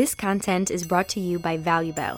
[0.00, 2.16] This content is brought to you by ValueBell.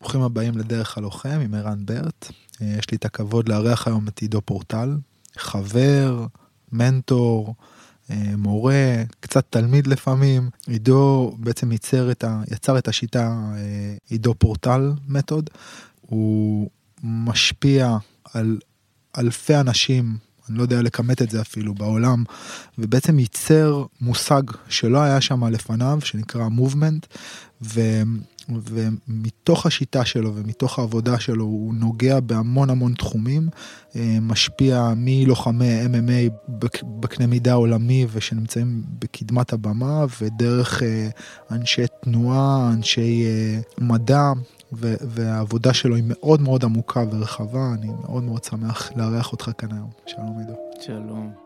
[0.00, 2.30] ברוכים הבאים לדרך הלוחם עם ערן ברט.
[2.62, 4.96] אה, יש לי את הכבוד לארח היום את עידו פורטל,
[5.38, 6.26] חבר,
[6.72, 7.54] מנטור,
[8.10, 10.50] אה, מורה, קצת תלמיד לפעמים.
[10.66, 15.50] עידו בעצם ייצר את ה, יצר את השיטה אה, עידו פורטל מתוד.
[16.00, 16.70] הוא
[17.02, 17.96] משפיע
[18.34, 18.58] על
[19.18, 20.16] אלפי אנשים,
[20.48, 22.24] אני לא יודע לכמת את זה אפילו בעולם,
[22.78, 27.06] ובעצם ייצר מושג שלא היה שם לפניו, שנקרא מובמנט,
[27.62, 27.80] ו...
[28.48, 33.48] ומתוך השיטה שלו ומתוך העבודה שלו הוא נוגע בהמון המון תחומים,
[33.96, 36.50] אה, משפיע מלוחמי MMA
[36.82, 41.08] בקנה מידה עולמי ושנמצאים בקדמת הבמה ודרך אה,
[41.50, 44.32] אנשי תנועה, אנשי אה, מדע.
[44.72, 49.90] והעבודה שלו היא מאוד מאוד עמוקה ורחבה, אני מאוד מאוד שמח לארח אותך כאן היום.
[50.06, 50.54] שלום עידו.
[50.80, 51.43] שלום.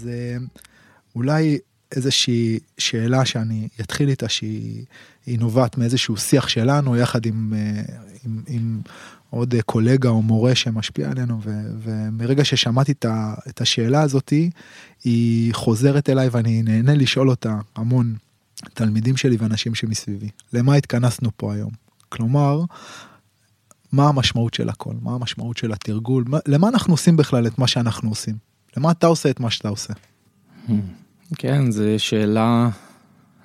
[0.00, 0.36] אז אה,
[1.16, 1.58] אולי
[1.96, 4.86] איזושהי שאלה שאני אתחיל איתה שהיא
[5.38, 7.82] נובעת מאיזשהו שיח שלנו יחד עם, אה,
[8.24, 8.80] עם, עם
[9.30, 11.50] עוד קולגה או מורה שמשפיע עלינו ו,
[11.82, 12.92] ומרגע ששמעתי
[13.48, 14.50] את השאלה הזאתי
[15.04, 18.14] היא חוזרת אליי ואני נהנה לשאול אותה המון
[18.74, 20.28] תלמידים שלי ואנשים שמסביבי.
[20.52, 21.70] למה התכנסנו פה היום?
[22.08, 22.60] כלומר
[23.92, 24.94] מה המשמעות של הכל?
[25.02, 26.24] מה המשמעות של התרגול?
[26.26, 29.68] מה, למה אנחנו עושים בכלל את מה שאנחנו עושים למה אתה עושה את מה שאתה
[29.68, 29.92] עושה?
[31.36, 32.68] כן, זו שאלה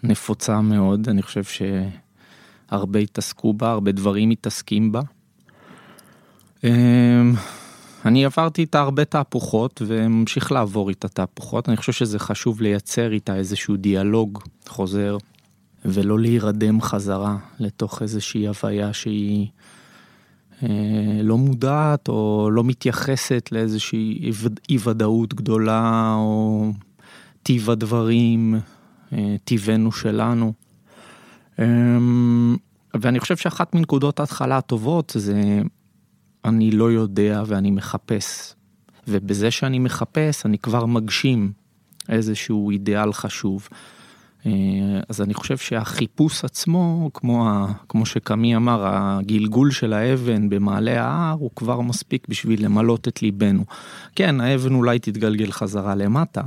[0.04, 1.44] נפוצה מאוד, אני חושב
[2.72, 5.02] שהרבה התעסקו בה, הרבה דברים מתעסקים בה.
[6.64, 7.34] אמ,
[8.06, 13.36] אני עברתי איתה הרבה תהפוכות וממשיך לעבור איתה תהפוכות, אני חושב שזה חשוב לייצר איתה
[13.36, 15.18] איזשהו דיאלוג חוזר
[15.86, 19.48] ולא להירדם חזרה לתוך איזושהי הוויה שהיא
[21.24, 24.32] לא מודעת או לא מתייחסת לאיזושהי
[24.70, 26.72] אי ודאות גדולה או
[27.44, 28.56] טיב הדברים,
[29.14, 30.54] אה, טיבנו שלנו.
[31.60, 32.56] אמ,
[32.94, 35.62] ואני חושב שאחת מנקודות ההתחלה הטובות זה
[36.46, 38.54] אני לא יודע ואני מחפש.
[39.08, 41.52] ובזה שאני מחפש אני כבר מגשים
[42.10, 43.68] איזשהו אידיאל חשוב.
[44.46, 44.52] אה,
[45.10, 51.36] אז אני חושב שהחיפוש עצמו, כמו, ה, כמו שקמי אמר, הגלגול של האבן במעלה ההר
[51.40, 53.66] הוא כבר מספיק בשביל למלות את ליבנו.
[54.16, 56.42] כן, האבן אולי תתגלגל חזרה למטה,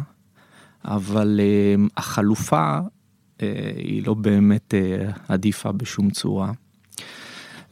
[0.84, 3.42] אבל uh, החלופה uh,
[3.76, 4.74] היא לא באמת
[5.28, 6.52] עדיפה בשום צורה.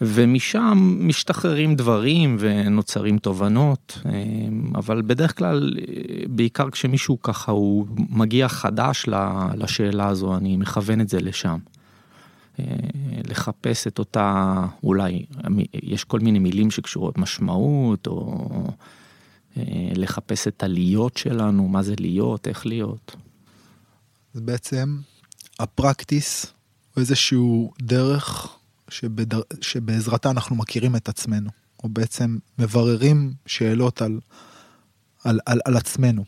[0.01, 3.99] ומשם משתחררים דברים ונוצרים תובנות,
[4.75, 5.77] אבל בדרך כלל,
[6.29, 9.05] בעיקר כשמישהו ככה הוא מגיע חדש
[9.55, 11.59] לשאלה הזו, אני מכוון את זה לשם.
[13.29, 15.27] לחפש את אותה, אולי,
[15.83, 18.49] יש כל מיני מילים שקשורות משמעות, או
[19.95, 23.17] לחפש את הלהיות שלנו, מה זה להיות, איך להיות.
[24.35, 24.99] זה בעצם
[25.59, 26.47] הפרקטיס,
[26.95, 28.56] הוא איזשהו דרך
[28.89, 29.41] שבדר...
[29.61, 31.51] שבעזרתה אנחנו מכירים את עצמנו,
[31.85, 34.21] או בעצם מבררים שאלות על,
[35.25, 36.25] על, על, על עצמנו.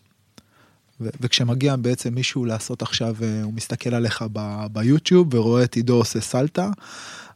[1.01, 5.97] ו- וכשמגיע בעצם מישהו לעשות עכשיו, אה, הוא מסתכל עליך ב- ביוטיוב ורואה את עידו
[5.97, 6.71] עושה סלטה,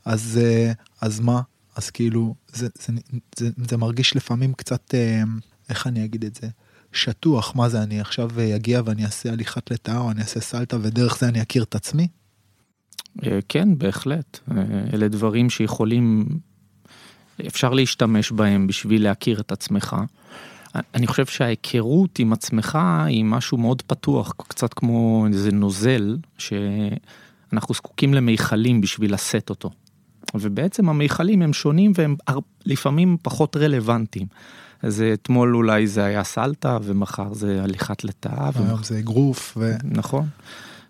[0.05, 1.41] אז, אה, אז מה?
[1.77, 2.93] אז כאילו, זה, זה,
[3.37, 5.22] זה, זה מרגיש לפעמים קצת, אה,
[5.69, 6.49] איך אני אגיד את זה?
[6.93, 11.19] שטוח, מה זה, אני עכשיו אגיע ואני אעשה הליכת לטאה או אני אעשה סלטה ודרך
[11.19, 12.09] זה אני אכיר את עצמי?
[13.26, 14.38] אה, כן, בהחלט.
[14.50, 14.62] אה,
[14.92, 16.26] אלה דברים שיכולים,
[17.46, 19.96] אפשר להשתמש בהם בשביל להכיר את עצמך.
[20.94, 28.14] אני חושב שההיכרות עם עצמך היא משהו מאוד פתוח, קצת כמו איזה נוזל, שאנחנו זקוקים
[28.14, 29.70] למיכלים בשביל לשאת אותו.
[30.34, 32.16] ובעצם המיכלים הם שונים והם
[32.66, 34.26] לפעמים פחות רלוונטיים.
[34.82, 38.50] אז אתמול אולי זה היה סלטה ומחר זה הליכת לטאה.
[38.54, 39.56] היום זה אגרוף.
[39.56, 39.72] ו...
[39.84, 40.28] נכון.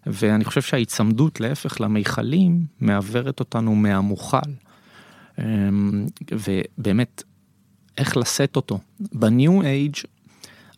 [0.06, 4.36] ואני חושב שההיצמדות להפך למיכלים מעוורת אותנו מהמוכל.
[5.38, 7.22] אמ, ובאמת,
[7.98, 8.78] איך לשאת אותו.
[9.00, 9.96] בניו אייג'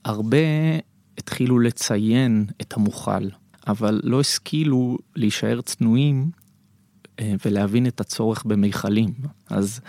[0.05, 0.39] הרבה
[1.19, 3.29] התחילו לציין את המוכל,
[3.67, 6.31] אבל לא השכילו להישאר צנועים
[7.21, 9.15] אה, ולהבין את הצורך במיכלים.
[9.51, 9.81] אז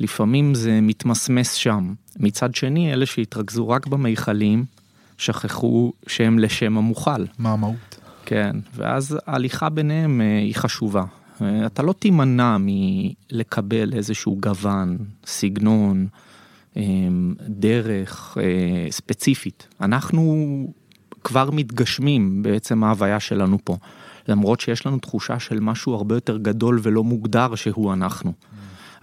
[0.00, 1.94] לפעמים זה מתמסמס שם.
[2.16, 4.64] מצד שני, אלה שהתרכזו רק במיכלים,
[5.18, 7.24] שכחו שהם לשם המוכל.
[7.38, 7.98] מה המהות?
[8.26, 11.04] כן, ואז ההליכה ביניהם אה, היא חשובה.
[11.42, 16.06] אה, אתה לא תימנע מלקבל איזשהו גוון, סגנון,
[16.76, 16.82] אה,
[17.48, 18.36] דרך
[18.90, 19.68] ספציפית.
[19.80, 20.46] אנחנו
[21.24, 23.76] כבר מתגשמים בעצם ההוויה שלנו פה.
[24.28, 28.32] למרות שיש לנו תחושה של משהו הרבה יותר גדול ולא מוגדר שהוא אנחנו.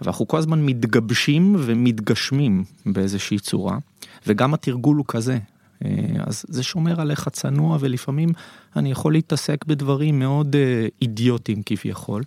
[0.00, 3.78] ואנחנו כל הזמן מתגבשים ומתגשמים באיזושהי צורה,
[4.26, 5.38] וגם התרגול הוא כזה.
[5.84, 5.90] אה,
[6.26, 8.32] אז זה שומר עליך צנוע ולפעמים
[8.76, 12.22] אני יכול להתעסק בדברים מאוד אה, אידיוטיים כביכול,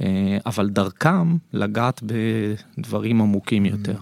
[0.00, 3.96] אה, אבל דרכם לגעת בדברים עמוקים יותר.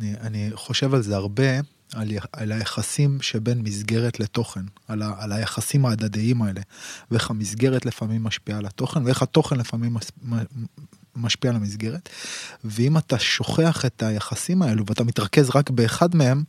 [0.00, 1.60] אני, אני חושב על זה הרבה,
[1.94, 6.60] על, על היחסים שבין מסגרת לתוכן, על, ה, על היחסים ההדדיים האלה,
[7.10, 10.10] ואיך המסגרת לפעמים משפיעה על התוכן, ואיך התוכן לפעמים מס,
[11.16, 12.08] משפיע על המסגרת.
[12.64, 16.44] ואם אתה שוכח את היחסים האלו ואתה מתרכז רק באחד מהם,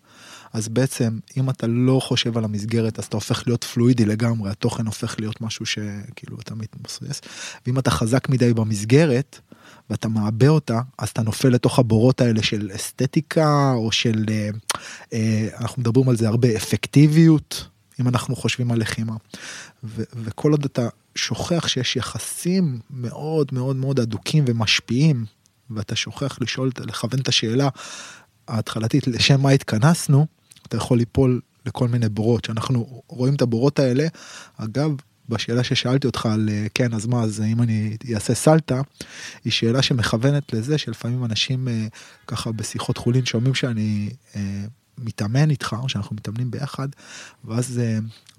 [0.54, 4.86] אז בעצם אם אתה לא חושב על המסגרת אז אתה הופך להיות פלואידי לגמרי, התוכן
[4.86, 7.22] הופך להיות משהו שכאילו אתה מתמסרס.
[7.66, 9.40] ואם אתה חזק מדי במסגרת,
[9.90, 14.50] ואתה מעבה אותה, אז אתה נופל לתוך הבורות האלה של אסתטיקה, או של, אה,
[15.14, 17.68] אה, אנחנו מדברים על זה הרבה, אפקטיביות,
[18.00, 19.14] אם אנחנו חושבים על לחימה.
[19.84, 25.26] ו- וכל עוד אתה שוכח שיש יחסים מאוד מאוד מאוד אדוקים ומשפיעים,
[25.70, 27.70] ואתה שוכח לשאול, לכוון את השאלה
[28.48, 30.28] ההתחלתית, לשם מה התכנסנו,
[30.68, 34.08] אתה יכול ליפול לכל מיני בורות, שאנחנו רואים את הבורות האלה,
[34.58, 34.96] אגב,
[35.30, 38.82] בשאלה ששאלתי אותך על אה, כן אז מה אז אם אני אעשה סלטה
[39.46, 41.88] היא שאלה שמכוונת לזה שלפעמים אנשים אה,
[42.28, 44.66] ככה בשיחות חולין שומעים שאני אה,
[44.98, 46.88] מתאמן איתך או שאנחנו מתאמנים ביחד
[47.46, 47.82] ואז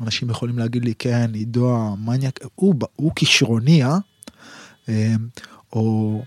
[0.01, 3.99] אנשים יכולים להגיד לי כן עידו המניאק הוא, הוא כישרוני אה?
[5.73, 6.23] או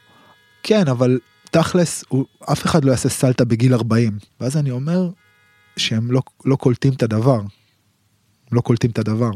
[0.63, 1.19] כן אבל
[1.51, 5.09] תכלס הוא, אף אחד לא יעשה סלטה בגיל 40 ואז אני אומר
[5.77, 7.41] שהם לא, לא קולטים את הדבר.
[8.51, 9.31] לא קולטים את הדבר.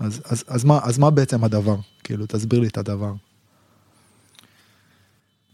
[0.00, 1.76] אז, אז, אז, מה, אז מה בעצם הדבר?
[2.04, 3.12] כאילו, תסביר לי את הדבר.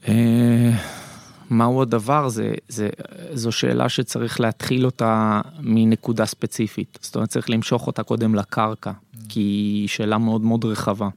[0.08, 0.70] אה,
[1.50, 2.28] מהו הדבר?
[2.28, 2.88] זה, זה,
[3.32, 6.98] זו שאלה שצריך להתחיל אותה מנקודה ספציפית.
[7.02, 8.92] זאת אומרת, צריך למשוך אותה קודם לקרקע,
[9.28, 11.08] כי היא שאלה מאוד מאוד רחבה.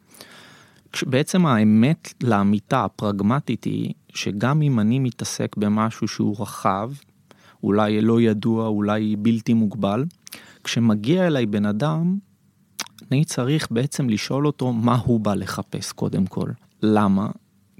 [1.05, 6.91] בעצם האמת לאמיתה הפרגמטית היא שגם אם אני מתעסק במשהו שהוא רחב,
[7.63, 10.05] אולי לא ידוע, אולי בלתי מוגבל,
[10.63, 12.17] כשמגיע אליי בן אדם
[13.11, 16.49] אני צריך בעצם לשאול אותו מה הוא בא לחפש קודם כל.
[16.83, 17.27] למה?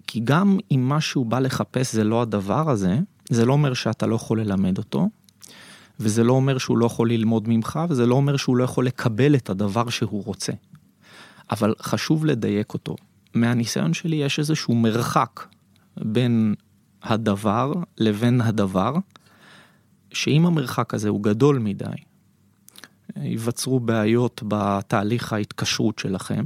[0.08, 4.06] כי גם אם מה שהוא בא לחפש זה לא הדבר הזה, זה לא אומר שאתה
[4.08, 5.10] לא יכול ללמד אותו,
[6.00, 9.36] וזה לא אומר שהוא לא יכול ללמוד ממך, וזה לא אומר שהוא לא יכול לקבל
[9.36, 10.54] את הדבר שהוא רוצה.
[11.52, 12.96] אבל חשוב לדייק אותו.
[13.34, 15.46] מהניסיון שלי יש איזשהו מרחק
[15.98, 16.56] בין
[17.04, 18.96] הדבר לבין הדבר,
[20.14, 21.86] שאם המרחק הזה הוא גדול מדי,
[23.16, 26.46] ייווצרו בעיות בתהליך ההתקשרות שלכם.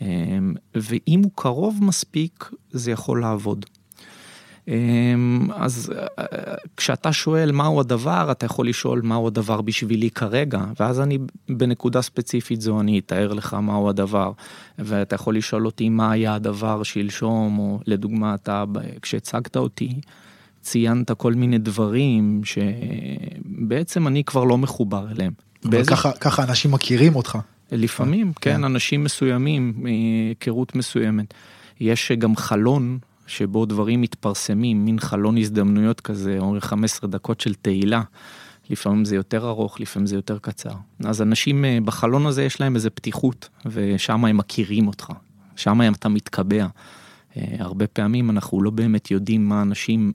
[0.00, 3.66] אמ, ואם הוא קרוב מספיק, זה יכול לעבוד.
[4.68, 6.26] אמ, אז אה,
[6.76, 11.18] כשאתה שואל מהו הדבר, אתה יכול לשאול מהו הדבר בשבילי כרגע, ואז אני
[11.48, 14.32] בנקודה ספציפית זו אני אתאר לך מהו הדבר,
[14.78, 18.64] ואתה יכול לשאול אותי מה היה הדבר שלשום, או לדוגמה אתה
[19.02, 20.00] כשהצגת אותי,
[20.62, 25.32] ציינת כל מיני דברים שבעצם אני כבר לא מחובר אליהם.
[25.64, 25.90] באיזה...
[25.90, 27.38] ככה, ככה אנשים מכירים אותך.
[27.72, 31.34] לפעמים, כן, כן, אנשים מסוימים, מהיכרות מסוימת.
[31.80, 38.02] יש גם חלון שבו דברים מתפרסמים, מין חלון הזדמנויות כזה, או 15 דקות של תהילה.
[38.70, 40.72] לפעמים זה יותר ארוך, לפעמים זה יותר קצר.
[41.04, 45.12] אז אנשים אה, בחלון הזה יש להם איזה פתיחות, ושם הם מכירים אותך,
[45.56, 46.66] שם אתה מתקבע.
[47.36, 50.12] אה, הרבה פעמים אנחנו לא באמת יודעים מה אנשים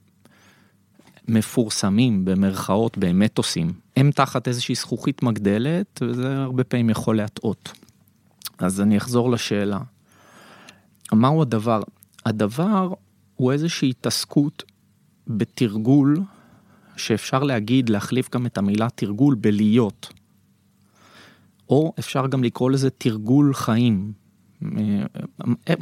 [1.27, 3.73] מפורסמים במרכאות באמת עושים.
[3.97, 7.71] הם תחת איזושהי זכוכית מגדלת וזה הרבה פעמים יכול להטעות.
[8.57, 9.79] אז אני אחזור לשאלה.
[11.13, 11.81] מהו הדבר?
[12.25, 12.93] הדבר
[13.35, 14.63] הוא איזושהי התעסקות
[15.27, 16.21] בתרגול
[16.95, 20.13] שאפשר להגיד, להחליף גם את המילה תרגול בלהיות.
[21.69, 24.13] או אפשר גם לקרוא לזה תרגול חיים.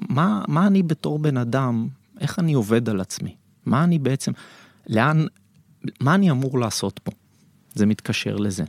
[0.09, 1.87] מה, מה אני בתור בן אדם,
[2.19, 3.35] איך אני עובד על עצמי?
[3.65, 4.31] מה אני בעצם,
[4.87, 5.25] לאן,
[6.01, 7.11] מה אני אמור לעשות פה?
[7.73, 8.63] זה מתקשר לזה.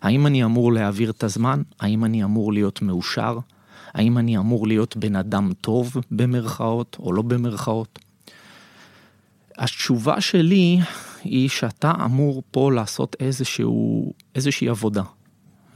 [0.00, 1.62] האם אני אמור להעביר את הזמן?
[1.80, 3.38] האם אני אמור להיות מאושר?
[3.94, 7.98] האם אני אמור להיות בן אדם טוב במרכאות או לא במרכאות?
[9.58, 10.78] התשובה שלי
[11.24, 15.02] היא שאתה אמור פה לעשות איזשהו, איזושהי עבודה.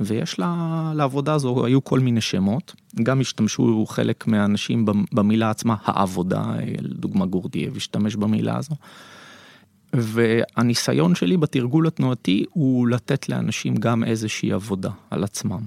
[0.00, 6.44] ויש לה, לעבודה הזו, היו כל מיני שמות, גם השתמשו חלק מהאנשים במילה עצמה, העבודה,
[6.78, 8.74] לדוגמה גורדייב השתמש במילה הזו.
[9.92, 15.60] והניסיון שלי בתרגול התנועתי הוא לתת לאנשים גם איזושהי עבודה על עצמם.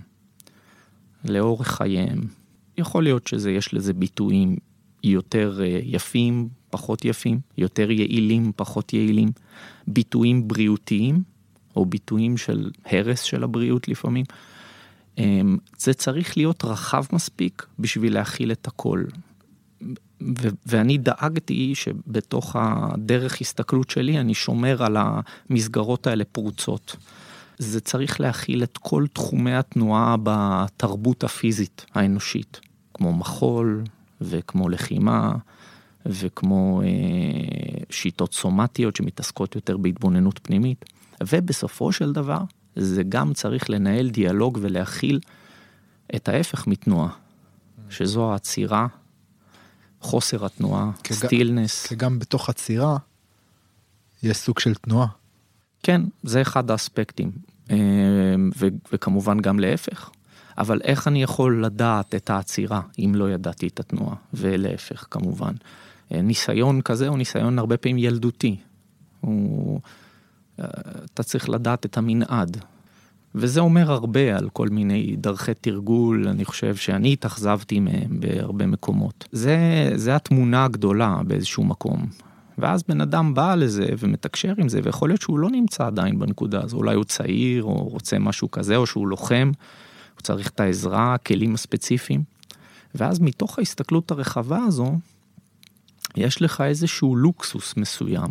[1.26, 2.22] לאורך חייהם.
[2.78, 4.56] יכול להיות יש לזה ביטויים
[5.04, 9.32] יותר אה, יפים, פחות יפים, יותר יעילים, פחות יעילים,
[9.88, 11.24] ביטויים בריאותיים,
[11.76, 14.26] או ביטויים של הרס של הבריאות לפעמים.
[15.18, 19.04] אמ, זה צריך להיות רחב מספיק בשביל להכיל את הכל.
[20.42, 26.96] ו- ואני דאגתי שבתוך הדרך הסתכלות שלי אני שומר על המסגרות האלה פרוצות.
[27.58, 32.60] זה צריך להכיל את כל תחומי התנועה בתרבות הפיזית האנושית,
[32.94, 33.84] כמו מחול
[34.22, 35.32] וכמו לחימה
[36.06, 36.88] וכמו אה,
[37.90, 40.86] שיטות סומטיות שמתעסקות יותר בהתבוננות פנימית.
[41.22, 42.40] ובסופו של דבר
[42.76, 45.20] זה גם צריך לנהל דיאלוג ולהכיל
[46.16, 47.10] את ההפך מתנועה,
[47.90, 48.88] שזו העצירה,
[50.04, 50.92] חוסר התנועה.
[51.14, 51.86] סטילנס.
[51.88, 52.98] כי גם בתוך עצירה
[54.24, 55.08] יש סוג של תנועה.
[55.84, 57.32] כן, זה אחד האספקטים,
[57.72, 57.76] אה,
[58.58, 60.10] ו- וכמובן גם להפך.
[60.58, 65.54] אבל איך אני יכול לדעת את העצירה אם לא ידעתי את התנועה, ולהפך כמובן.
[66.12, 68.56] אה, ניסיון כזה הוא ניסיון הרבה פעמים ילדותי.
[69.22, 69.80] הוא...
[70.60, 70.66] אה,
[71.14, 72.58] אתה צריך לדעת את המנעד.
[73.36, 79.28] וזה אומר הרבה על כל מיני דרכי תרגול, אני חושב שאני התאכזבתי מהם בהרבה מקומות.
[79.32, 79.58] זה,
[79.96, 82.06] זה התמונה הגדולה באיזשהו מקום.
[82.58, 86.64] ואז בן אדם בא לזה ומתקשר עם זה, ויכול להיות שהוא לא נמצא עדיין בנקודה
[86.64, 89.52] הזו, אולי הוא צעיר, או רוצה משהו כזה, או שהוא לוחם,
[90.16, 92.24] הוא צריך את העזרה, הכלים הספציפיים.
[92.96, 94.96] ואז מתוך ההסתכלות הרחבה הזו,
[96.16, 98.30] יש לך איזשהו לוקסוס מסוים.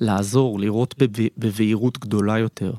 [0.00, 0.94] לעזור, לראות
[1.38, 2.72] בבהירות גדולה יותר.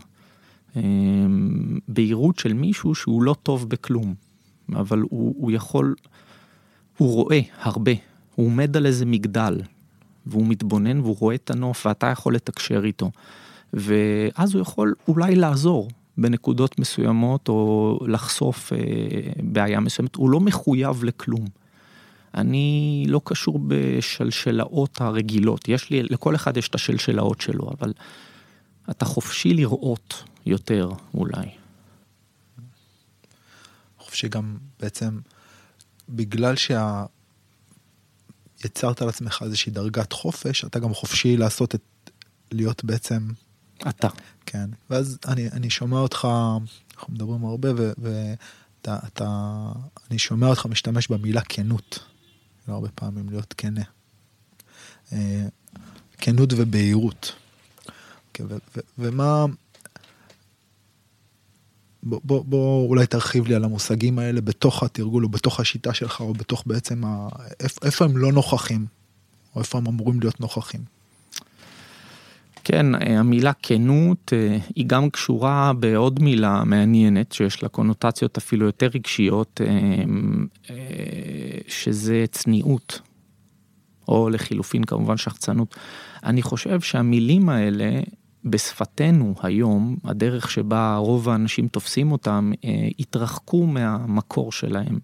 [0.75, 4.13] אמ, בהירות של מישהו שהוא לא טוב בכלום,
[4.73, 5.95] אבל הוא, הוא יכול,
[6.97, 7.91] הוא רואה הרבה,
[8.35, 9.61] הוא עומד על איזה מגדל,
[10.25, 13.11] והוא מתבונן והוא רואה את הנוף ואתה יכול לתקשר איתו.
[13.73, 18.77] ואז הוא יכול אולי לעזור בנקודות מסוימות או לחשוף אה,
[19.43, 21.45] בעיה מסוימת, הוא לא מחויב לכלום.
[22.35, 27.93] אני לא קשור בשלשלאות הרגילות, יש לי, לכל אחד יש את השלשלאות שלו, אבל
[28.91, 31.49] אתה חופשי לראות יותר אולי.
[33.97, 35.19] חופשי גם בעצם,
[36.09, 37.05] בגלל שה...
[38.65, 41.81] יצרת על עצמך איזושהי דרגת חופש, אתה גם חופשי לעשות את,
[42.51, 43.29] להיות בעצם...
[43.89, 44.07] אתה.
[44.45, 46.27] כן, ואז אני, אני שומע אותך,
[46.97, 49.51] אנחנו מדברים הרבה, ואתה, אתה,
[50.09, 51.99] אני שומע אותך משתמש במילה כנות.
[52.67, 53.83] לא הרבה פעמים להיות כנה.
[55.11, 55.47] אה,
[56.17, 57.35] כנות ובהירות.
[58.39, 59.45] אוקיי, ומה...
[62.03, 66.19] בוא, בוא, בוא אולי תרחיב לי על המושגים האלה בתוך התרגול או בתוך השיטה שלך
[66.19, 67.27] או בתוך בעצם ה...
[67.83, 68.85] איפה הם לא נוכחים
[69.55, 70.81] או איפה הם אמורים להיות נוכחים.
[72.63, 78.65] כן, אה, המילה כנות אה, היא גם קשורה בעוד מילה מעניינת שיש לה קונוטציות אפילו
[78.65, 79.61] יותר רגשיות,
[80.69, 80.75] אה,
[81.67, 83.01] שזה צניעות,
[84.07, 85.75] או לחילופין כמובן שחצנות.
[86.23, 88.01] אני חושב שהמילים האלה
[88.45, 92.51] בשפתנו היום, הדרך שבה רוב האנשים תופסים אותם,
[92.99, 94.99] התרחקו מהמקור שלהם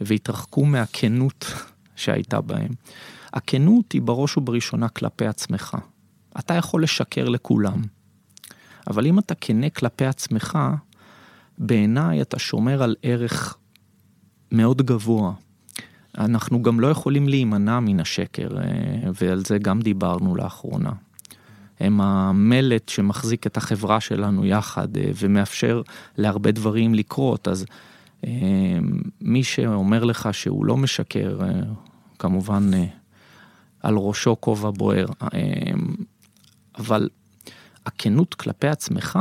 [0.00, 1.44] והתרחקו מהכנות
[1.96, 2.70] שהייתה בהם.
[3.32, 5.76] הכנות היא בראש ובראשונה כלפי עצמך.
[6.38, 7.82] אתה יכול לשקר לכולם.
[8.86, 10.58] אבל אם אתה כנה כלפי עצמך,
[11.58, 13.56] בעיניי אתה שומר על ערך
[14.52, 15.32] מאוד גבוה.
[16.18, 20.92] אנחנו גם לא יכולים להימנע מן השקר, אה, ועל זה גם דיברנו לאחרונה.
[21.82, 25.82] הם המלט שמחזיק את החברה שלנו יחד אה, ומאפשר
[26.16, 27.66] להרבה דברים לקרות, אז
[28.26, 28.30] אה,
[29.20, 31.38] מי שאומר לך שהוא לא משקר,
[32.18, 32.70] כמובן
[33.80, 35.06] על ראשו כובע בוער.
[36.78, 37.08] אבל
[37.86, 39.18] הכנות כלפי עצמך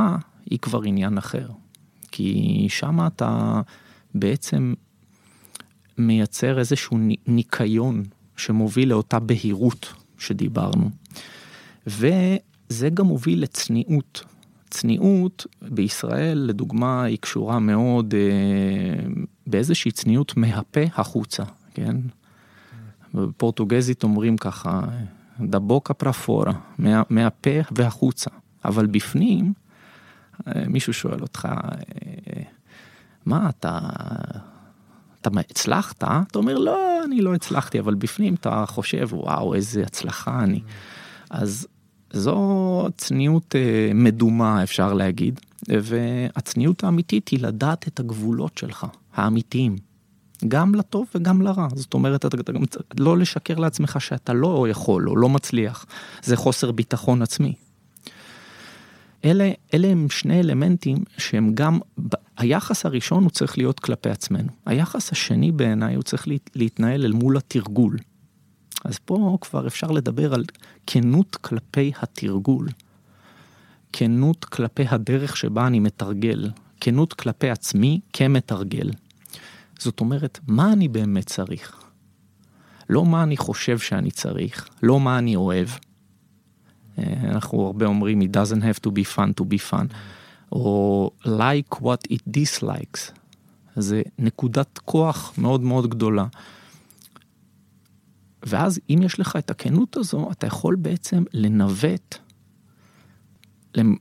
[0.50, 1.48] היא כבר עניין אחר.
[2.12, 3.62] כי שם אתה
[4.16, 4.74] בעצם
[5.98, 8.04] מייצר איזשהו ניקיון
[8.38, 10.90] שמוביל לאותה בהירות שדיברנו.
[12.72, 14.24] וזה גם מוביל לצניעות.
[14.70, 19.08] צניעות בישראל, לדוגמה, היא קשורה מאוד אה,
[19.48, 21.96] באיזושהי צניעות מהפה החוצה, כן?
[23.14, 24.82] בפורטוגזית אומרים ככה,
[26.04, 28.30] para fora, מה, מהפה והחוצה.
[28.66, 29.54] אבל בפנים,
[30.48, 32.42] אה, מישהו שואל אותך, אה,
[33.26, 33.80] מה אתה,
[35.22, 35.98] אתה הצלחת?
[35.98, 40.62] אתה אומר, לא, אני לא הצלחתי, אבל בפנים אתה חושב, וואו, איזה הצלחה אני.
[41.30, 41.68] אז
[42.14, 49.76] זו צניעות אה, מדומה, אפשר להגיד, והצניעות האמיתית היא לדעת את הגבולות שלך, האמיתיים.
[50.48, 51.68] גם לטוב וגם לרע.
[51.76, 52.64] זאת אומרת, אתה גם
[52.98, 55.86] לא לשקר לעצמך שאתה לא יכול או לא מצליח.
[56.24, 57.54] זה חוסר ביטחון עצמי.
[59.26, 61.80] אלה, אלה הם שני אלמנטים שהם גם,
[62.38, 64.50] היחס הראשון הוא צריך להיות כלפי עצמנו.
[64.66, 67.98] היחס השני בעיניי הוא צריך להתנהל אל מול התרגול.
[68.86, 70.44] אז פה כבר אפשר לדבר על
[70.88, 72.68] כנות כלפי התרגול.
[73.94, 76.50] כנות כלפי הדרך שבה אני מתרגל.
[76.80, 78.90] כנות כלפי עצמי כמתרגל.
[79.80, 81.82] זאת אומרת, מה אני באמת צריך?
[82.90, 85.68] לא מה אני חושב שאני צריך, לא מה אני אוהב.
[87.00, 89.86] אה, אנחנו הרבה אומרים, it doesn't have to be fun to be fun,
[90.52, 93.12] או like what it dislikes.
[93.76, 96.26] זה נקודת כוח מאוד מאוד גדולה.
[98.44, 102.16] ואז אם יש לך את הכנות הזו, אתה יכול בעצם לנווט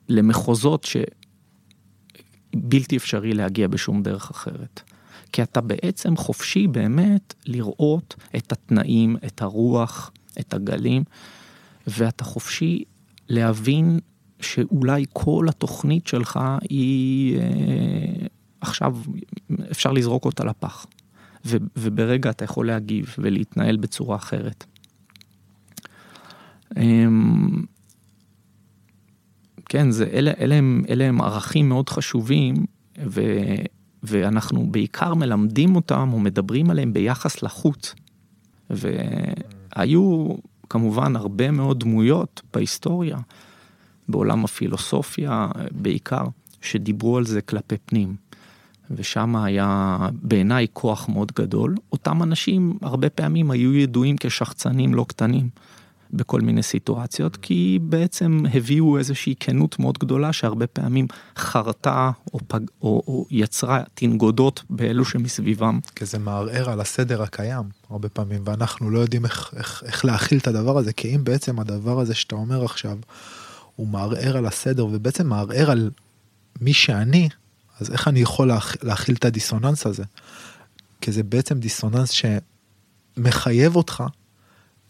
[0.09, 0.87] למחוזות
[2.55, 4.83] שבלתי אפשרי להגיע בשום דרך אחרת.
[5.33, 11.03] כי אתה בעצם חופשי באמת לראות את התנאים, את הרוח, את הגלים,
[11.87, 12.85] ואתה חופשי
[13.29, 13.99] להבין
[14.41, 18.27] שאולי כל התוכנית שלך היא אה,
[18.61, 18.97] עכשיו
[19.71, 20.87] אפשר לזרוק אותה לפח.
[21.45, 24.65] ו, וברגע אתה יכול להגיב ולהתנהל בצורה אחרת.
[26.77, 27.65] אמ,
[29.69, 32.55] כן, זה, אלה, אלה, הם, אלה הם ערכים מאוד חשובים,
[33.07, 33.23] ו,
[34.03, 37.95] ואנחנו בעיקר מלמדים אותם או מדברים עליהם ביחס לחוץ.
[38.71, 40.27] והיו
[40.69, 43.19] כמובן הרבה מאוד דמויות בהיסטוריה,
[44.09, 46.25] בעולם הפילוסופיה בעיקר,
[46.61, 48.17] שדיברו על זה כלפי פנים.
[48.91, 51.75] ושם היה בעיניי כוח מאוד גדול.
[51.93, 55.49] אותם אנשים הרבה פעמים היו ידועים כשחצנים לא קטנים.
[56.13, 61.07] בכל מיני סיטואציות, כי בעצם הביאו איזושהי כנות מאוד גדולה שהרבה פעמים
[61.37, 65.81] חרתה או, פג, או, או יצרה תנגודות באלו שמסביבם.
[65.97, 70.39] כי זה מערער על הסדר הקיים הרבה פעמים, ואנחנו לא יודעים איך, איך, איך להכיל
[70.39, 72.99] את הדבר הזה, כי אם בעצם הדבר הזה שאתה אומר עכשיו,
[73.77, 75.91] הוא מערער על הסדר ובעצם מערער על
[76.61, 77.29] מי שאני,
[77.81, 80.05] אז איך אני יכול להכ, להכיל את הדיסוננס הזה?
[81.01, 82.11] כי זה בעצם דיסוננס
[83.17, 84.05] שמחייב אותך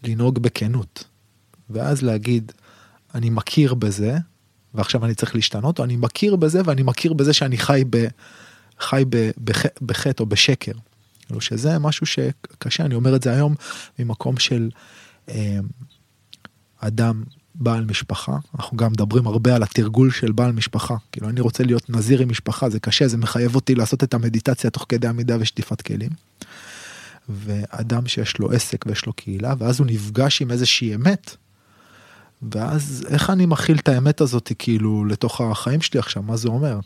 [0.03, 1.03] לנהוג בכנות.
[1.69, 2.51] ואז להגיד,
[3.15, 4.17] אני מכיר בזה,
[4.73, 8.07] ועכשיו אני צריך להשתנות, או אני מכיר בזה ואני מכיר בזה שאני חי, ב,
[8.79, 10.71] חי ב, בח, בחטא או בשקר.
[11.25, 13.55] כאילו שזה משהו שקשה, אני אומר את זה היום
[13.99, 14.69] ממקום של
[15.29, 15.59] אה,
[16.79, 17.23] אדם
[17.55, 21.89] בעל משפחה, אנחנו גם מדברים הרבה על התרגול של בעל משפחה, כאילו אני רוצה להיות
[21.89, 25.81] נזיר עם משפחה, זה קשה, זה מחייב אותי לעשות את המדיטציה תוך כדי עמידה ושטיפת
[25.81, 26.09] כלים.
[27.29, 31.35] ואדם שיש לו עסק ויש לו קהילה, ואז הוא נפגש עם איזושהי אמת,
[32.51, 36.79] ואז איך אני מכיל את האמת הזאת כאילו לתוך החיים שלי עכשיו, מה זה אומר?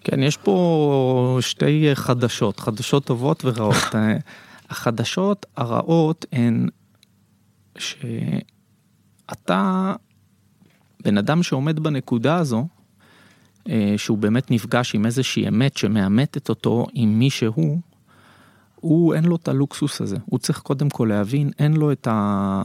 [0.00, 3.94] כן, יש פה שתי חדשות, חדשות טובות ורעות.
[4.70, 6.68] החדשות הרעות הן
[9.34, 9.94] שאתה
[11.04, 12.66] בן אדם שעומד בנקודה הזו,
[13.68, 17.80] אה, שהוא באמת נפגש עם איזושהי אמת שמאמתת אותו עם מי שהוא,
[18.74, 22.62] הוא אין לו את הלוקסוס הזה, הוא צריך קודם כל להבין, אין לו את ה...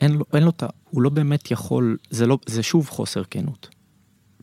[0.00, 0.66] אין לו, אין לו את ה...
[0.90, 3.68] הוא לא באמת יכול, זה לא, זה שוב חוסר כנות.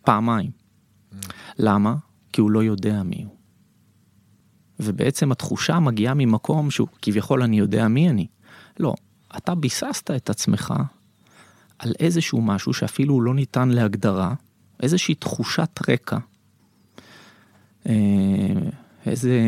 [0.02, 0.52] פעמיים.
[0.52, 1.16] Mm.
[1.58, 1.96] למה?
[2.34, 3.36] כי הוא לא יודע מי הוא.
[4.80, 8.28] ובעצם התחושה מגיעה ממקום שהוא כביכול אני יודע מי אני.
[8.80, 8.94] לא,
[9.38, 10.74] אתה ביססת את עצמך
[11.82, 14.34] על איזשהו משהו שאפילו לא ניתן להגדרה,
[14.84, 16.18] איזושהי תחושת רקע,
[17.90, 17.94] אה,
[19.06, 19.40] איזה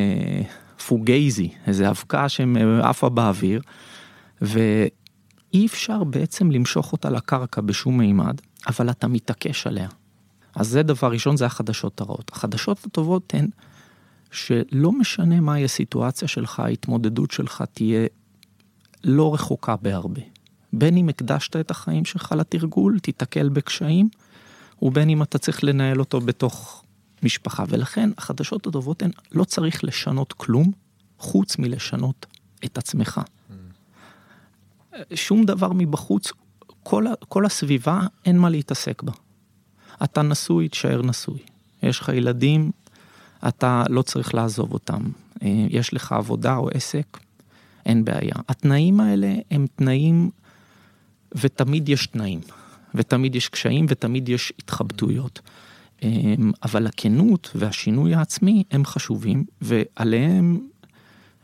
[0.88, 3.62] פוגייזי, איזה אבקה שעפה באוויר,
[4.41, 9.89] ואי אפשר בעצם למשוך אותה לקרקע בשום מימד, אבל אתה מתעקש עליה.
[10.56, 12.32] אז זה דבר ראשון, זה החדשות הרעות.
[12.34, 13.48] החדשות הטובות הן
[14.32, 18.08] שלא משנה מהי הסיטואציה שלך, ההתמודדות שלך תהיה
[19.04, 20.22] לא רחוקה בהרבה.
[20.73, 24.09] בין אם הקדשת את החיים שלך לתרגול, תיתקל בקשיים,
[24.81, 26.83] ובין אם אתה צריך לנהל אותו בתוך
[27.23, 27.63] משפחה.
[27.69, 30.71] ולכן החדשות הטובות הן, לא צריך לשנות כלום,
[31.17, 32.25] חוץ מלשנות
[32.65, 33.21] את עצמך.
[35.13, 36.31] שום דבר מבחוץ,
[36.83, 39.12] כל, כל הסביבה, אין מה להתעסק בה.
[40.03, 41.39] אתה נשוי, תשאר נשוי.
[41.83, 42.71] יש לך ילדים,
[43.47, 45.01] אתה לא צריך לעזוב אותם.
[45.43, 47.19] אה, יש לך עבודה או עסק,
[47.86, 48.36] אין בעיה.
[48.49, 50.29] התנאים האלה הם תנאים
[51.36, 52.41] ותמיד יש תנאים,
[52.96, 55.41] ותמיד יש קשיים, ותמיד יש התחבטויות.
[56.04, 60.67] אמ, אבל הכנות והשינוי העצמי הם חשובים, ועליהם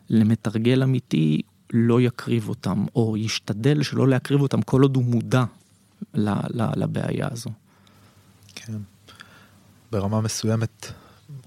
[0.10, 1.42] למתרגל אמיתי
[1.74, 5.44] לא יקריב אותם, או ישתדל שלא להקריב אותם כל עוד הוא מודע
[6.76, 7.50] לבעיה הזו.
[8.56, 8.74] כן.
[9.92, 10.92] ברמה מסוימת,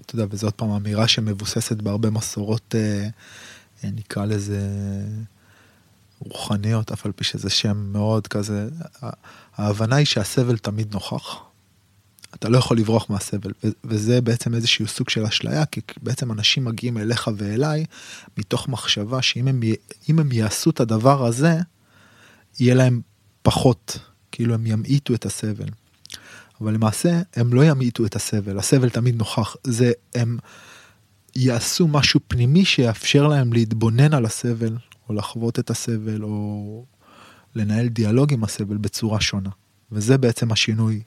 [0.01, 3.07] אתה יודע, וזו עוד פעם אמירה שמבוססת בהרבה מסורות, אה,
[3.83, 4.59] אה נקרא לזה
[6.25, 8.69] רוחניות, אף על פי שזה שם מאוד כזה,
[9.55, 11.39] ההבנה היא שהסבל תמיד נוכח.
[12.35, 13.51] אתה לא יכול לברוח מהסבל,
[13.83, 17.85] וזה בעצם איזשהו סוג של אשליה, כי בעצם אנשים מגיעים אליך ואליי
[18.37, 19.61] מתוך מחשבה שאם הם,
[20.07, 21.59] הם יעשו את הדבר הזה,
[22.59, 23.01] יהיה להם
[23.41, 23.99] פחות,
[24.31, 25.67] כאילו הם ימעיטו את הסבל.
[26.61, 30.37] אבל למעשה הם לא ימעיטו את הסבל, הסבל תמיד נוכח, זה הם
[31.35, 34.77] יעשו משהו פנימי שיאפשר להם להתבונן על הסבל,
[35.09, 36.85] או לחוות את הסבל, או
[37.55, 39.49] לנהל דיאלוג עם הסבל בצורה שונה.
[39.91, 41.01] וזה בעצם השינוי,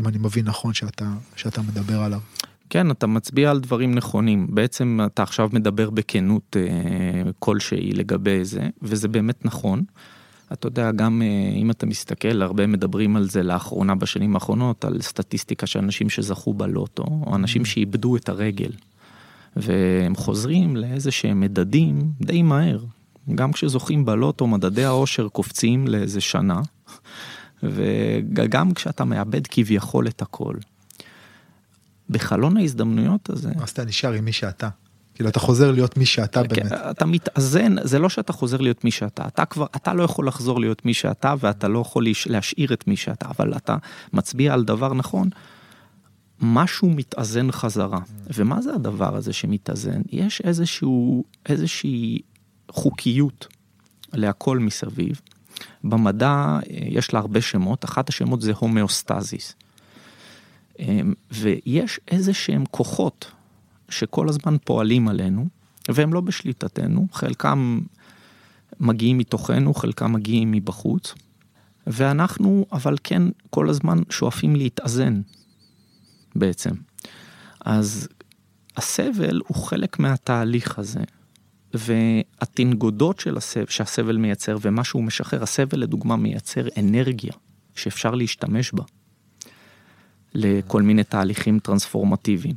[0.00, 2.20] אם אני מבין נכון, שאתה, שאתה מדבר עליו.
[2.70, 4.46] כן, אתה מצביע על דברים נכונים.
[4.50, 9.82] בעצם אתה עכשיו מדבר בכנות אה, כלשהי לגבי זה, וזה באמת נכון.
[10.52, 15.02] אתה יודע, גם אה, אם אתה מסתכל, הרבה מדברים על זה לאחרונה, בשנים האחרונות, על
[15.02, 18.72] סטטיסטיקה של אנשים שזכו בלוטו, או אנשים שאיבדו את הרגל.
[19.56, 22.78] והם חוזרים לאיזה שהם מדדים די מהר.
[23.34, 26.60] גם כשזוכים בלוטו, מדדי העושר קופצים לאיזה שנה,
[27.62, 30.54] וגם כשאתה מאבד כביכול את הכל.
[32.10, 34.68] בחלון ההזדמנויות הזה, אז אתה נשאר עם מי שאתה.
[35.14, 36.72] כאילו אתה חוזר להיות מי שאתה כן, באמת.
[36.72, 40.60] אתה מתאזן, זה לא שאתה חוזר להיות מי שאתה, אתה כבר, אתה לא יכול לחזור
[40.60, 43.76] להיות מי שאתה ואתה לא יכול להש- להשאיר את מי שאתה, אבל אתה
[44.12, 45.28] מצביע על דבר נכון,
[46.40, 47.98] משהו מתאזן חזרה.
[48.34, 50.02] ומה זה הדבר הזה שמתאזן?
[50.12, 52.18] יש איזשהו, איזושהי
[52.72, 53.46] חוקיות
[54.12, 55.20] להכל מסביב.
[55.84, 59.54] במדע אה, יש לה הרבה שמות, אחת השמות זה הומאוסטזיס.
[60.78, 63.30] אמ, ויש איזה שהם כוחות
[63.88, 65.46] שכל הזמן פועלים עלינו,
[65.88, 67.80] והם לא בשליטתנו, חלקם
[68.80, 71.14] מגיעים מתוכנו, חלקם מגיעים מבחוץ,
[71.86, 75.20] ואנחנו אבל כן כל הזמן שואפים להתאזן
[76.34, 76.74] בעצם.
[77.60, 78.08] אז
[78.76, 81.00] הסבל הוא חלק מהתהליך הזה,
[81.74, 87.32] והתנגודות של הסבל, שהסבל מייצר ומה שהוא משחרר, הסבל לדוגמה מייצר אנרגיה
[87.74, 88.84] שאפשר להשתמש בה
[90.34, 92.54] לכל מיני תהליכים טרנספורמטיביים.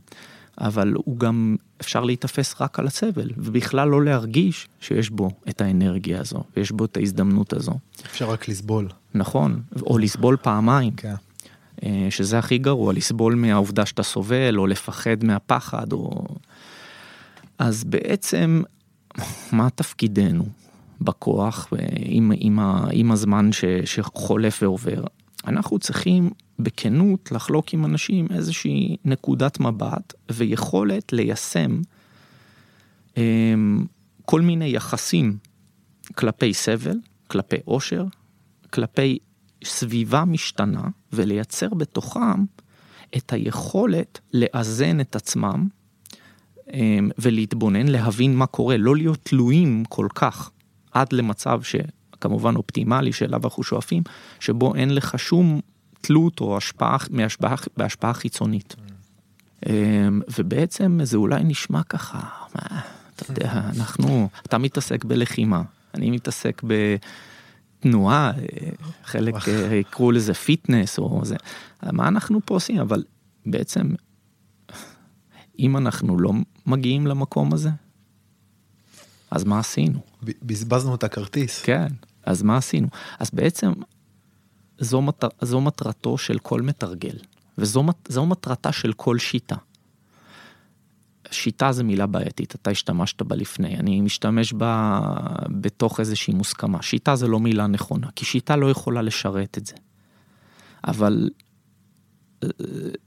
[0.57, 6.19] אבל הוא גם אפשר להיתפס רק על הסבל ובכלל לא להרגיש שיש בו את האנרגיה
[6.19, 7.73] הזו ויש בו את ההזדמנות הזו.
[8.05, 8.89] אפשר רק לסבול.
[9.13, 11.13] נכון, או לסבול פעמיים, כן.
[11.83, 16.25] אה, שזה הכי גרוע, לסבול מהעובדה שאתה סובל או לפחד מהפחד או...
[17.59, 18.61] אז בעצם
[19.51, 20.45] מה תפקידנו
[21.01, 25.03] בכוח עם, עם, ה, עם הזמן ש, שחולף ועובר?
[25.47, 31.81] אנחנו צריכים בכנות לחלוק עם אנשים איזושהי נקודת מבט ויכולת ליישם
[33.17, 33.85] אמ,
[34.25, 35.37] כל מיני יחסים
[36.15, 36.97] כלפי סבל,
[37.27, 38.05] כלפי עושר,
[38.69, 39.19] כלפי
[39.63, 42.43] סביבה משתנה ולייצר בתוכם
[43.17, 45.67] את היכולת לאזן את עצמם
[47.17, 50.51] ולהתבונן, להבין מה קורה, לא להיות תלויים כל כך
[50.91, 54.03] עד למצב שכמובן אופטימלי שאליו אנחנו שואפים,
[54.39, 55.61] שבו אין לך שום
[56.01, 58.75] תלות או השפעה, מהשפעה, בהשפעה חיצונית.
[59.65, 62.19] אמ, ובעצם זה אולי נשמע ככה,
[62.55, 62.81] מה,
[63.15, 65.61] אתה יודע, אנחנו, אתה מתעסק בלחימה,
[65.93, 68.69] אני מתעסק בתנועה, אה,
[69.03, 69.35] חלק
[69.71, 71.35] יקראו לזה פיטנס או זה,
[71.91, 73.03] מה אנחנו פה עושים, אבל
[73.45, 73.89] בעצם,
[75.59, 76.31] אם אנחנו לא
[76.65, 77.69] מגיעים למקום הזה,
[79.31, 79.99] אז מה עשינו?
[80.21, 81.63] בזבזנו את הכרטיס.
[81.63, 81.87] כן,
[82.25, 82.87] אז מה עשינו?
[83.19, 83.71] אז בעצם
[84.79, 87.17] זו, מטר, זו מטרתו של כל מתרגל,
[87.57, 89.55] וזו מט- מטרתה של כל שיטה.
[91.31, 95.01] שיטה זה מילה בעייתית, אתה השתמשת בה לפני, אני משתמש בה
[95.49, 96.81] בתוך איזושהי מוסכמה.
[96.81, 99.73] שיטה זה לא מילה נכונה, כי שיטה לא יכולה לשרת את זה.
[100.87, 101.29] אבל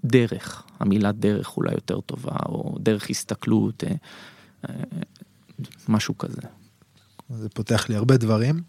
[0.04, 3.94] דרך, המילה דרך אולי יותר טובה, או דרך הסתכלות, אה,
[4.68, 4.74] אה,
[5.88, 6.42] משהו כזה.
[7.30, 8.62] זה פותח לי הרבה דברים,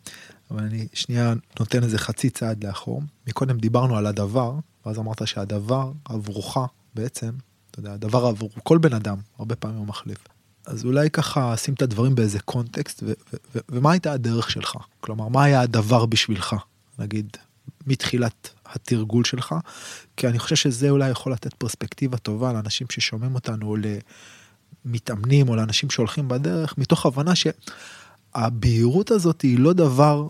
[0.51, 3.01] אבל אני שנייה נותן איזה חצי צעד לאחור.
[3.27, 6.57] מקודם דיברנו על הדבר, ואז אמרת שהדבר עבורך
[6.95, 7.31] בעצם,
[7.71, 10.17] אתה יודע, הדבר עבור כל בן אדם, הרבה פעמים הוא מחליף.
[10.65, 13.03] אז אולי ככה שים את הדברים באיזה קונטקסט,
[13.69, 14.75] ומה הייתה הדרך שלך?
[14.99, 16.55] כלומר, מה היה הדבר בשבילך,
[16.99, 17.37] נגיד,
[17.87, 19.55] מתחילת התרגול שלך?
[20.17, 23.75] כי אני חושב שזה אולי יכול לתת פרספקטיבה טובה לאנשים ששומעים אותנו, או
[24.85, 27.47] למתאמנים, או לאנשים שהולכים בדרך, מתוך הבנה ש...
[28.35, 30.27] הבהירות הזאת היא לא דבר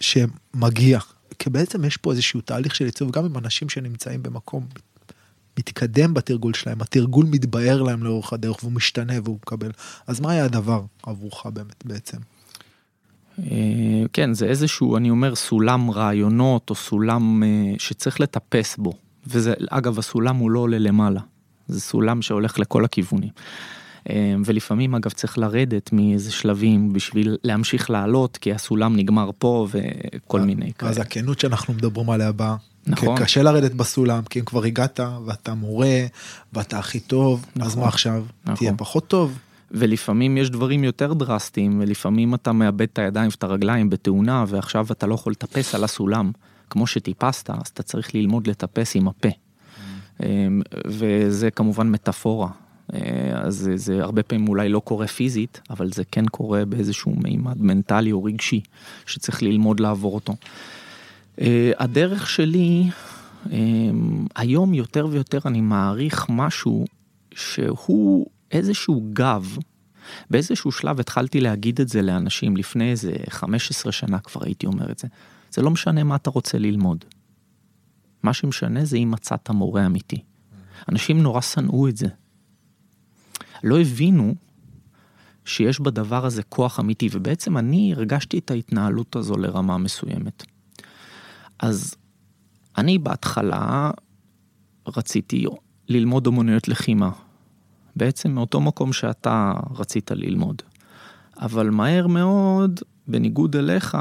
[0.00, 0.98] שמגיע,
[1.38, 4.66] כי בעצם יש פה איזשהו תהליך של עיצוב, גם עם אנשים שנמצאים במקום
[5.58, 9.70] מתקדם בתרגול שלהם, התרגול מתבהר להם לאורך הדרך והוא משתנה והוא מקבל.
[10.06, 12.18] אז מה היה הדבר עבורך באמת בעצם?
[13.50, 18.92] אה, כן, זה איזשהו, אני אומר, סולם רעיונות או סולם אה, שצריך לטפס בו.
[19.26, 21.20] וזה, אגב, הסולם הוא לא עולה למעלה,
[21.68, 23.30] זה סולם שהולך לכל הכיוונים.
[24.10, 30.40] אה, ולפעמים אגב צריך לרדת מאיזה שלבים בשביל להמשיך לעלות כי הסולם נגמר פה וכל
[30.40, 30.90] מיני כאלה.
[30.90, 32.56] אז הכנות שאנחנו מדברים עליה באה.
[32.86, 33.16] נכון.
[33.18, 36.06] קשה לרדת בסולם כי אם כבר הגעת ואתה מורה
[36.52, 37.62] ואתה הכי טוב נכון.
[37.70, 38.56] אז מה עכשיו נכון.
[38.56, 39.38] תהיה פחות טוב.
[39.72, 45.06] ולפעמים יש דברים יותר דרסטיים ולפעמים אתה מאבד את הידיים ואת הרגליים בתאונה ועכשיו אתה
[45.06, 46.32] לא יכול לטפס על הסולם
[46.70, 49.28] כמו שטיפסת אז אתה צריך ללמוד לטפס עם הפה.
[49.28, 50.22] Mm.
[50.86, 52.48] וזה כמובן מטאפורה
[52.94, 53.00] אה,
[53.34, 57.62] אז זה, זה הרבה פעמים אולי לא קורה פיזית, אבל זה כן קורה באיזשהו מימד
[57.62, 58.60] מנטלי או רגשי,
[59.06, 60.34] שצריך ללמוד לעבור אותו.
[61.40, 62.84] אה, הדרך שלי,
[63.52, 63.58] אה,
[64.36, 66.84] היום יותר ויותר אני מעריך משהו
[67.34, 69.56] שהוא איזשהו גב.
[70.30, 74.98] באיזשהו שלב התחלתי להגיד את זה לאנשים לפני איזה 15 שנה כבר הייתי אומר את
[74.98, 75.08] זה.
[75.50, 77.04] זה לא משנה מה אתה רוצה ללמוד.
[78.22, 80.22] מה שמשנה זה אם מצאת מורה אמיתי.
[80.88, 82.06] אנשים נורא שנאו את זה.
[83.64, 84.34] לא הבינו
[85.44, 90.42] שיש בדבר הזה כוח אמיתי, ובעצם אני הרגשתי את ההתנהלות הזו לרמה מסוימת.
[91.58, 91.94] אז
[92.78, 93.90] אני בהתחלה
[94.96, 95.44] רציתי
[95.88, 97.10] ללמוד אומנויות לחימה,
[97.96, 100.62] בעצם מאותו מקום שאתה רצית ללמוד.
[101.40, 103.98] אבל מהר מאוד, בניגוד אליך,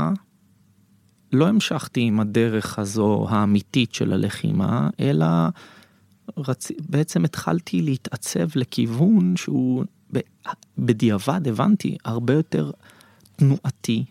[1.34, 5.26] לא המשכתי עם הדרך הזו האמיתית של הלחימה, אלא
[6.38, 6.72] רצ...
[6.90, 9.84] בעצם התחלתי להתעצב לכיוון שהוא
[10.78, 12.72] בדיעבד הבנתי הרבה יותר
[13.36, 14.06] תנועתי,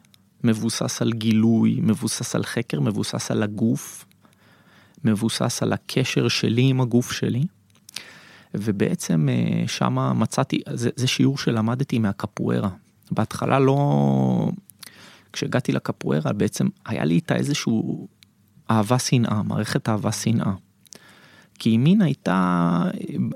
[0.45, 4.05] מבוסס על גילוי, מבוסס על חקר, מבוסס על הגוף,
[5.05, 7.45] מבוסס על הקשר שלי עם הגוף שלי.
[8.54, 12.70] ובעצם אה, שם מצאתי, זה, זה שיעור שלמדתי מהקפוארה.
[13.10, 14.50] בהתחלה לא,
[15.32, 18.08] כשהגעתי לקפוארה בעצם היה לי איתה איזשהו
[18.70, 20.52] אהבה שנאה, מערכת אהבה שנאה.
[21.58, 22.82] כי מין הייתה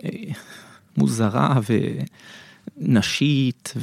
[0.04, 0.32] אה,
[0.96, 1.60] מוזרה
[2.78, 3.74] ונשית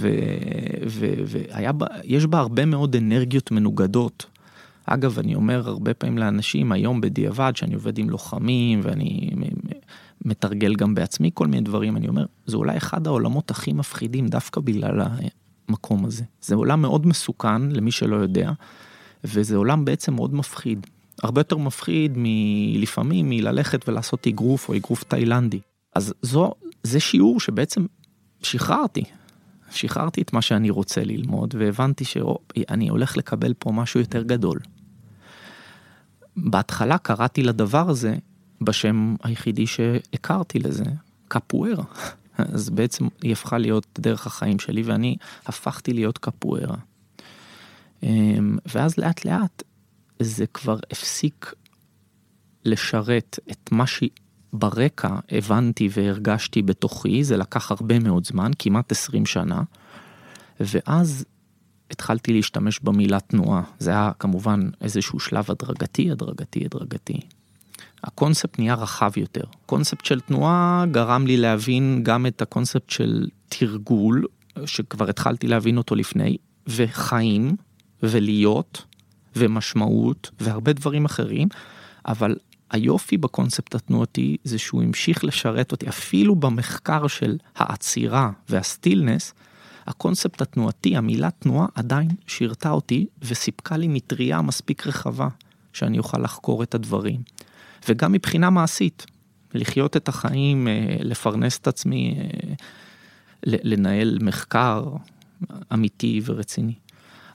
[0.87, 4.25] ויש בה הרבה מאוד אנרגיות מנוגדות.
[4.85, 9.29] אגב, אני אומר הרבה פעמים לאנשים היום בדיעבד, שאני עובד עם לוחמים ואני
[10.25, 14.61] מתרגל גם בעצמי כל מיני דברים, אני אומר, זה אולי אחד העולמות הכי מפחידים דווקא
[14.61, 15.01] בגלל
[15.67, 16.23] המקום הזה.
[16.41, 18.51] זה עולם מאוד מסוכן למי שלא יודע,
[19.23, 20.87] וזה עולם בעצם מאוד מפחיד.
[21.23, 25.59] הרבה יותר מפחיד מלפעמים מללכת ולעשות אגרוף או אגרוף תאילנדי.
[25.95, 26.51] אז זו,
[26.83, 27.85] זה שיעור שבעצם
[28.43, 29.03] שחררתי.
[29.71, 34.59] שחררתי את מה שאני רוצה ללמוד והבנתי שאני הולך לקבל פה משהו יותר גדול.
[36.37, 38.15] בהתחלה קראתי לדבר הזה
[38.61, 40.83] בשם היחידי שהכרתי לזה,
[41.27, 41.83] קפוארה.
[42.37, 46.77] אז בעצם היא הפכה להיות דרך החיים שלי ואני הפכתי להיות קפוארה.
[48.03, 49.63] אמ, ואז לאט לאט
[50.19, 51.53] זה כבר הפסיק
[52.65, 59.61] לשרת את מה שברקע הבנתי והרגשתי בתוכי, זה לקח הרבה מאוד זמן, כמעט 20 שנה,
[60.59, 61.25] ואז
[61.91, 63.63] התחלתי להשתמש במילה תנועה.
[63.79, 67.19] זה היה כמובן איזשהו שלב הדרגתי, הדרגתי, הדרגתי.
[68.03, 69.43] הקונספט נהיה רחב יותר.
[69.65, 74.25] קונספט של תנועה גרם לי להבין גם את הקונספט של תרגול,
[74.65, 76.37] שכבר התחלתי להבין אותו לפני,
[76.67, 77.55] וחיים,
[78.03, 78.85] ולהיות,
[79.35, 81.47] ומשמעות והרבה דברים אחרים,
[82.05, 82.35] אבל
[82.71, 89.33] היופי בקונספט התנועתי זה שהוא המשיך לשרת אותי אפילו במחקר של העצירה והסטילנס,
[89.87, 95.27] הקונספט התנועתי, המילה תנועה עדיין שירתה אותי וסיפקה לי מטריה מספיק רחבה
[95.73, 97.21] שאני אוכל לחקור את הדברים.
[97.89, 99.05] וגם מבחינה מעשית,
[99.53, 102.53] לחיות את החיים, אה, לפרנס את עצמי, אה,
[103.43, 104.85] לנהל מחקר
[105.73, 106.75] אמיתי ורציני.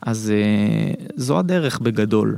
[0.03, 2.37] אז אה, זו הדרך בגדול.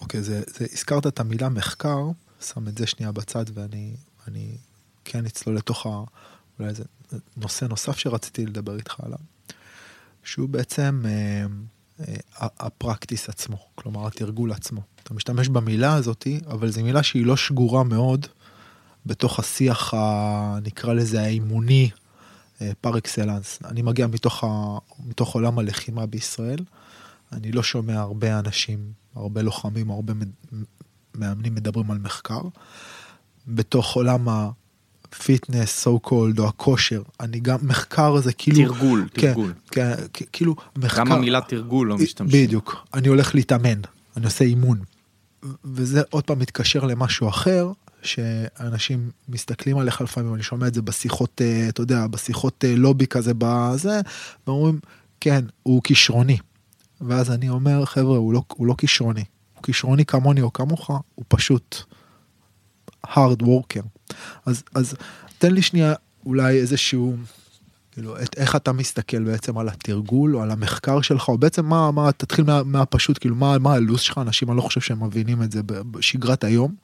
[0.00, 1.98] אוקיי, זה, זה, הזכרת את המילה מחקר,
[2.40, 3.94] שם את זה שנייה בצד ואני
[4.28, 4.56] אני
[5.04, 6.02] כן אצלול לתוך ה...
[6.58, 6.84] אולי זה
[7.36, 9.18] נושא נוסף שרציתי לדבר איתך עליו,
[10.24, 11.46] שהוא בעצם אה,
[12.00, 14.80] אה, הפרקטיס עצמו, כלומר התרגול עצמו.
[15.08, 18.26] אתה משתמש במילה הזאתי, אבל זו מילה שהיא לא שגורה מאוד
[19.06, 21.90] בתוך השיח, ה, נקרא לזה האימוני
[22.80, 23.58] פר אקסלנס.
[23.64, 26.58] אני מגיע מתוך, ה, מתוך עולם הלחימה בישראל.
[27.32, 28.78] אני לא שומע הרבה אנשים,
[29.14, 30.12] הרבה לוחמים, הרבה
[31.14, 32.40] מאמנים מדברים על מחקר.
[33.46, 38.74] בתוך עולם ה fitness, so called, או הכושר, אני גם, מחקר זה כאילו...
[38.74, 39.52] תרגול, כן, תרגול.
[39.70, 39.92] כן,
[40.32, 41.00] כאילו, מחקר...
[41.00, 42.46] גם המילה תרגול לא משתמשים.
[42.46, 43.80] בדיוק, אני הולך להתאמן,
[44.16, 44.80] אני עושה אימון.
[45.64, 47.72] וזה עוד פעם מתקשר למשהו אחר,
[48.02, 53.06] שאנשים מסתכלים עליך לפעמים, אני שומע את זה בשיחות, אה, אתה יודע, בשיחות אה, לובי
[53.06, 54.00] כזה בזה,
[54.46, 54.80] ואומרים,
[55.20, 56.38] כן, הוא כישרוני.
[57.00, 59.24] ואז אני אומר, חבר'ה, הוא לא, הוא לא כישרוני.
[59.54, 61.76] הוא כישרוני כמוני או כמוך, הוא פשוט
[63.06, 64.14] hard worker.
[64.46, 64.94] אז, אז
[65.38, 65.94] תן לי שנייה
[66.26, 67.16] אולי איזשהו,
[67.98, 71.90] כאילו, את, איך אתה מסתכל בעצם על התרגול או על המחקר שלך, או בעצם מה,
[71.90, 75.42] מה, תתחיל מה, מהפשוט, כאילו, מה, מה הלו"ז שלך, אנשים, אני לא חושב שהם מבינים
[75.42, 76.74] את זה בשגרת היום,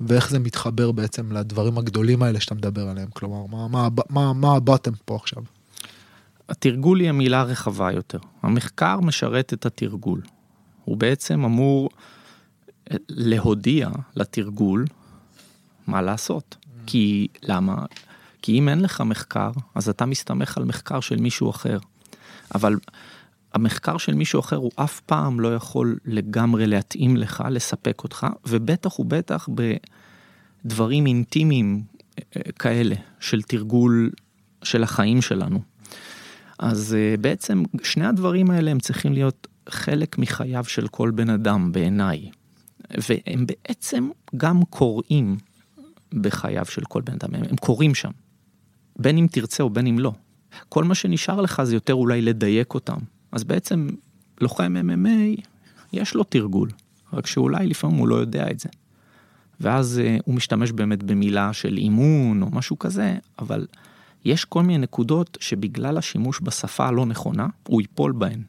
[0.00, 4.56] ואיך זה מתחבר בעצם לדברים הגדולים האלה שאתה מדבר עליהם, כלומר, מה, מה, מה, מה
[4.56, 5.42] הבטם פה עכשיו?
[6.48, 8.18] התרגול היא המילה הרחבה יותר.
[8.42, 10.20] המחקר משרת את התרגול.
[10.84, 11.90] הוא בעצם אמור
[12.90, 14.84] אה, להודיע לתרגול
[15.86, 16.56] מה לעשות.
[16.86, 17.74] כי למה?
[18.44, 21.78] כי אם אין לך מחקר, אז אתה מסתמך על מחקר של מישהו אחר.
[22.54, 22.76] אבל
[23.54, 29.00] המחקר של מישהו אחר הוא אף פעם לא יכול לגמרי להתאים לך, לספק אותך, ובטח
[29.00, 29.48] ובטח
[30.64, 31.82] בדברים אינטימיים
[32.18, 34.10] אה, כאלה של תרגול
[34.62, 35.62] של החיים שלנו.
[36.58, 41.72] אז אה, בעצם שני הדברים האלה הם צריכים להיות חלק מחייו של כל בן אדם
[41.72, 42.30] בעיניי.
[42.90, 45.36] והם בעצם גם קורים
[46.14, 48.10] בחייו של כל בן אדם, הם קורים שם.
[48.96, 50.12] בין אם תרצה או בין אם לא.
[50.68, 52.98] כל מה שנשאר לך זה יותר אולי לדייק אותם.
[53.32, 53.88] אז בעצם
[54.40, 55.42] לוחם MMA,
[55.92, 56.70] יש לו תרגול,
[57.12, 58.68] רק שאולי לפעמים הוא לא יודע את זה.
[59.60, 63.66] ואז אה, הוא משתמש באמת במילה של אימון או משהו כזה, אבל
[64.24, 68.42] יש כל מיני נקודות שבגלל השימוש בשפה הלא נכונה, הוא ייפול בהן,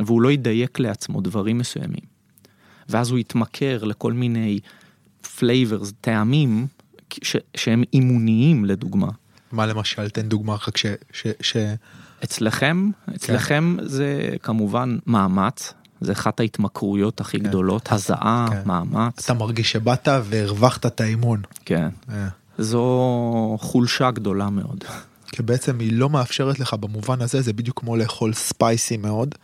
[0.00, 2.18] והוא לא ידייק לעצמו דברים מסוימים.
[2.88, 4.58] ואז הוא יתמכר לכל מיני
[5.38, 6.66] flavors, טעמים,
[7.22, 9.08] ש- שהם אימוניים לדוגמה.
[9.52, 10.10] מה למשל?
[10.10, 10.86] תן דוגמה רק ש...
[11.12, 11.56] ש, ש...
[12.24, 13.88] אצלכם, אצלכם כן.
[13.88, 17.44] זה כמובן מאמץ, זה אחת ההתמכרויות הכי כן.
[17.44, 18.62] גדולות, הזעה, כן.
[18.66, 19.24] מאמץ.
[19.24, 21.42] אתה מרגיש שבאת והרווחת את האימון.
[21.64, 21.88] כן.
[22.10, 22.28] אה.
[22.58, 24.84] זו חולשה גדולה מאוד.
[25.32, 29.34] כי בעצם היא לא מאפשרת לך במובן הזה, זה בדיוק כמו לאכול ספייסי מאוד.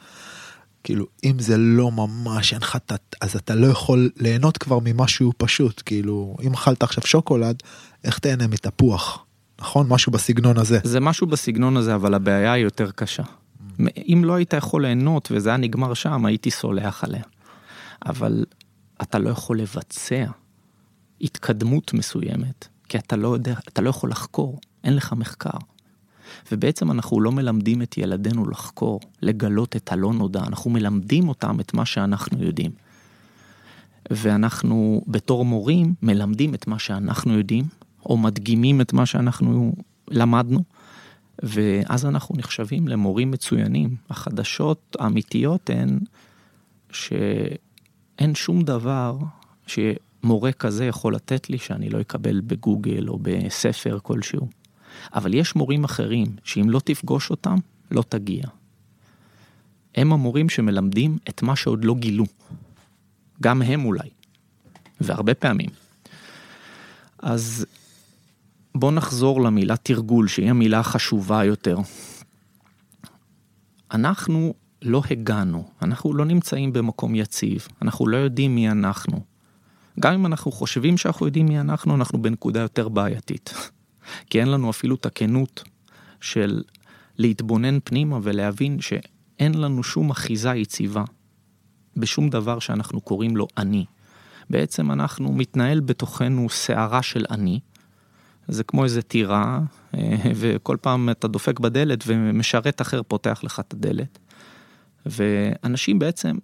[0.84, 2.78] כאילו, אם זה לא ממש, אין לך,
[3.20, 5.82] אז אתה לא יכול ליהנות כבר ממשהו פשוט.
[5.86, 7.62] כאילו, אם אכלת עכשיו שוקולד,
[8.04, 9.23] איך תהנה מתפוח?
[9.64, 9.86] נכון?
[9.88, 10.78] משהו בסגנון הזה.
[10.84, 13.22] זה משהו בסגנון הזה, אבל הבעיה היא יותר קשה.
[13.96, 17.22] אם לא היית יכול ליהנות וזה היה נגמר שם, הייתי סולח עליה.
[18.06, 18.44] אבל
[19.02, 20.24] אתה לא יכול לבצע
[21.20, 25.58] התקדמות מסוימת, כי אתה לא יודע, אתה לא יכול לחקור, אין לך מחקר.
[26.52, 31.74] ובעצם אנחנו לא מלמדים את ילדינו לחקור, לגלות את הלא נודע, אנחנו מלמדים אותם את
[31.74, 32.70] מה שאנחנו יודעים.
[34.10, 37.64] ואנחנו בתור מורים מלמדים את מה שאנחנו יודעים,
[38.06, 39.74] או מדגימים את מה שאנחנו
[40.08, 40.64] למדנו,
[41.42, 43.96] ואז אנחנו נחשבים למורים מצוינים.
[44.10, 45.98] החדשות האמיתיות הן
[46.90, 49.16] שאין שום דבר
[49.66, 54.48] שמורה כזה יכול לתת לי שאני לא אקבל בגוגל או בספר כלשהו.
[55.14, 57.56] אבל יש מורים אחרים שאם לא תפגוש אותם,
[57.90, 58.44] לא תגיע.
[59.94, 62.24] הם המורים שמלמדים את מה שעוד לא גילו.
[63.42, 64.08] גם הם אולי.
[65.00, 65.70] והרבה פעמים.
[67.18, 67.66] אז
[68.74, 71.78] בוא נחזור למילה תרגול, שהיא המילה החשובה יותר.
[73.92, 79.20] אנחנו לא הגענו, אנחנו לא נמצאים במקום יציב, אנחנו לא יודעים מי אנחנו.
[80.00, 83.54] גם אם אנחנו חושבים שאנחנו יודעים מי אנחנו, אנחנו בנקודה יותר בעייתית.
[84.30, 85.64] כי אין לנו אפילו את הכנות
[86.20, 86.62] של
[87.18, 91.04] להתבונן פנימה ולהבין שאין לנו שום אחיזה יציבה
[91.96, 93.84] בשום דבר שאנחנו קוראים לו אני.
[94.50, 97.60] בעצם אנחנו מתנהל בתוכנו סערה של אני,
[98.48, 99.60] זה כמו איזה טירה,
[99.94, 104.18] אה, וכל פעם אתה דופק בדלת ומשרת אחר פותח לך את הדלת.
[105.06, 106.36] ואנשים בעצם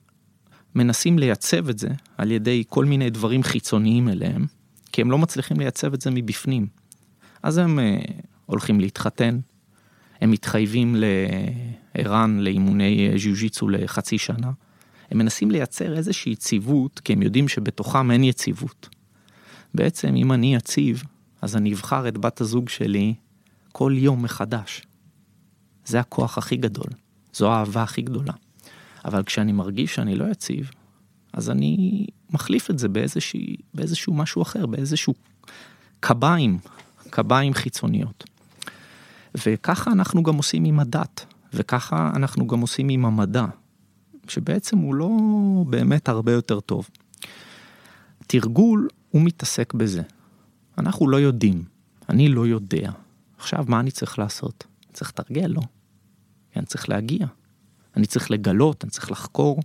[0.74, 4.46] מנסים לייצב את זה על ידי כל מיני דברים חיצוניים אליהם,
[4.92, 6.66] כי הם לא מצליחים לייצב את זה מבפנים.
[7.42, 8.12] אז הם uh,
[8.46, 9.38] הולכים להתחתן,
[10.20, 10.96] הם מתחייבים
[11.94, 14.50] לערן לאימוני ז'יוז'יצו לחצי שנה.
[15.10, 18.88] הם מנסים לייצר איזושהי יציבות, כי הם יודעים שבתוכם אין יציבות.
[19.74, 21.02] בעצם אם אני יציב,
[21.42, 23.14] אז אני אבחר את בת הזוג שלי
[23.72, 24.82] כל יום מחדש.
[25.84, 26.90] זה הכוח הכי גדול,
[27.32, 28.32] זו האהבה הכי גדולה.
[29.04, 30.70] אבל כשאני מרגיש שאני לא יציב,
[31.32, 33.40] אז אני מחליף את זה באיזשהו,
[33.74, 35.14] באיזשהו משהו אחר, באיזשהו
[36.00, 36.58] קביים,
[37.10, 38.24] קביים חיצוניות.
[39.34, 41.24] וככה אנחנו גם עושים עם הדת,
[41.54, 43.44] וככה אנחנו גם עושים עם המדע,
[44.28, 45.10] שבעצם הוא לא
[45.66, 46.88] באמת הרבה יותר טוב.
[48.26, 50.02] תרגול, הוא מתעסק בזה.
[50.78, 51.64] אנחנו לא יודעים,
[52.08, 52.90] אני לא יודע.
[53.38, 54.66] עכשיו, מה אני צריך לעשות?
[54.86, 55.62] אני צריך לתרגל, לא?
[56.56, 57.26] אני צריך להגיע.
[57.96, 59.60] אני צריך לגלות, אני צריך לחקור,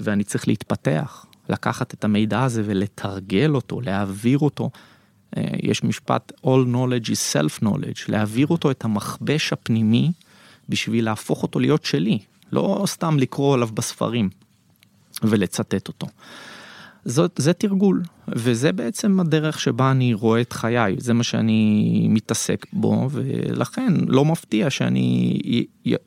[0.00, 4.70] ואני צריך להתפתח, לקחת את המידע הזה ולתרגל אותו, להעביר אותו.
[5.36, 10.12] אה, יש משפט All knowledge is self-knowledge, להעביר אותו את המכבש הפנימי
[10.68, 12.18] בשביל להפוך אותו להיות שלי,
[12.52, 14.30] לא סתם לקרוא עליו בספרים
[15.22, 16.06] ולצטט אותו.
[17.04, 18.02] זאת, זה תרגול,
[18.36, 24.24] וזה בעצם הדרך שבה אני רואה את חיי, זה מה שאני מתעסק בו, ולכן לא
[24.24, 25.38] מפתיע שאני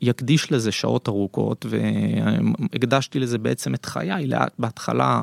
[0.00, 5.20] יקדיש לזה שעות ארוכות, והקדשתי לזה בעצם את חיי, בהתחלה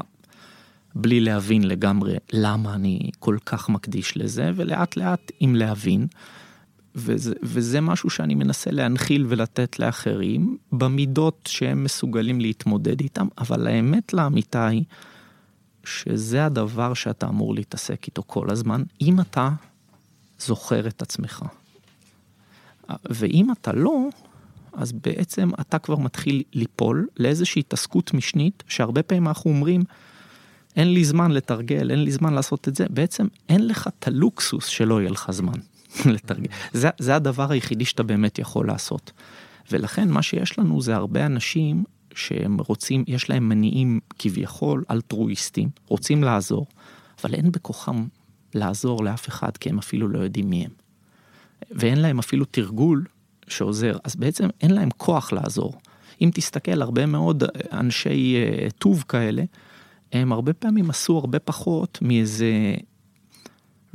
[0.95, 6.07] בלי להבין לגמרי למה אני כל כך מקדיש לזה, ולאט לאט עם להבין.
[6.95, 14.13] וזה, וזה משהו שאני מנסה להנחיל ולתת לאחרים במידות שהם מסוגלים להתמודד איתם, אבל האמת
[14.13, 14.83] לאמיתה היא
[15.83, 19.49] שזה הדבר שאתה אמור להתעסק איתו כל הזמן, אם אתה
[20.39, 21.45] זוכר את עצמך.
[23.09, 24.07] ואם אתה לא,
[24.73, 29.83] אז בעצם אתה כבר מתחיל ליפול לאיזושהי התעסקות משנית, שהרבה פעמים אנחנו אומרים,
[30.75, 34.65] אין לי זמן לתרגל, אין לי זמן לעשות את זה, בעצם אין לך את הלוקסוס
[34.65, 35.59] שלא יהיה לך זמן
[36.13, 36.47] לתרגל.
[36.73, 39.11] זה, זה הדבר היחידי שאתה באמת יכול לעשות.
[39.71, 41.83] ולכן מה שיש לנו זה הרבה אנשים
[42.15, 46.67] שהם רוצים, יש להם מניעים כביכול אלטרואיסטים, רוצים לעזור,
[47.23, 48.05] אבל אין בכוחם
[48.55, 50.71] לעזור לאף אחד כי הם אפילו לא יודעים מי הם.
[51.71, 53.05] ואין להם אפילו תרגול
[53.47, 55.73] שעוזר, אז בעצם אין להם כוח לעזור.
[56.21, 57.43] אם תסתכל, הרבה מאוד
[57.73, 59.43] אנשי uh, טוב כאלה,
[60.11, 62.75] הם הרבה פעמים עשו הרבה פחות מאיזה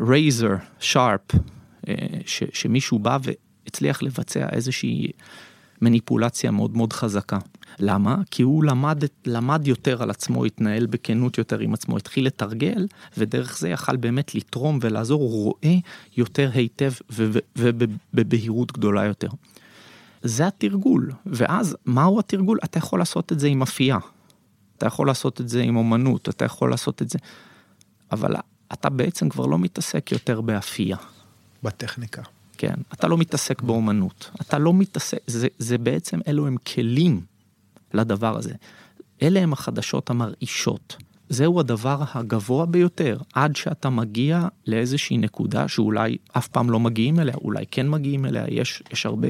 [0.00, 1.88] רייזר שרפ, uh,
[2.52, 5.10] שמישהו בא והצליח לבצע איזושהי
[5.82, 7.38] מניפולציה מאוד מאוד חזקה.
[7.78, 8.16] למה?
[8.30, 12.86] כי הוא למד, למד יותר על עצמו, התנהל בכנות יותר עם עצמו, התחיל לתרגל,
[13.18, 15.76] ודרך זה יכל באמת לתרום ולעזור, הוא רואה
[16.16, 16.92] יותר היטב
[17.56, 19.28] ובבהירות גדולה יותר.
[20.22, 22.58] זה התרגול, ואז מהו התרגול?
[22.64, 23.98] אתה יכול לעשות את זה עם אפייה,
[24.78, 27.18] אתה יכול לעשות את זה עם אומנות, אתה יכול לעשות את זה,
[28.12, 28.34] אבל
[28.72, 30.96] אתה בעצם כבר לא מתעסק יותר באפייה.
[31.62, 32.22] בטכניקה.
[32.58, 37.20] כן, אתה לא מתעסק באומנות, אתה לא מתעסק, זה, זה בעצם אלו הם כלים
[37.94, 38.54] לדבר הזה.
[39.22, 40.96] אלה הם החדשות המרעישות.
[41.28, 47.34] זהו הדבר הגבוה ביותר, עד שאתה מגיע לאיזושהי נקודה שאולי אף פעם לא מגיעים אליה,
[47.34, 49.28] אולי כן מגיעים אליה, יש, יש הרבה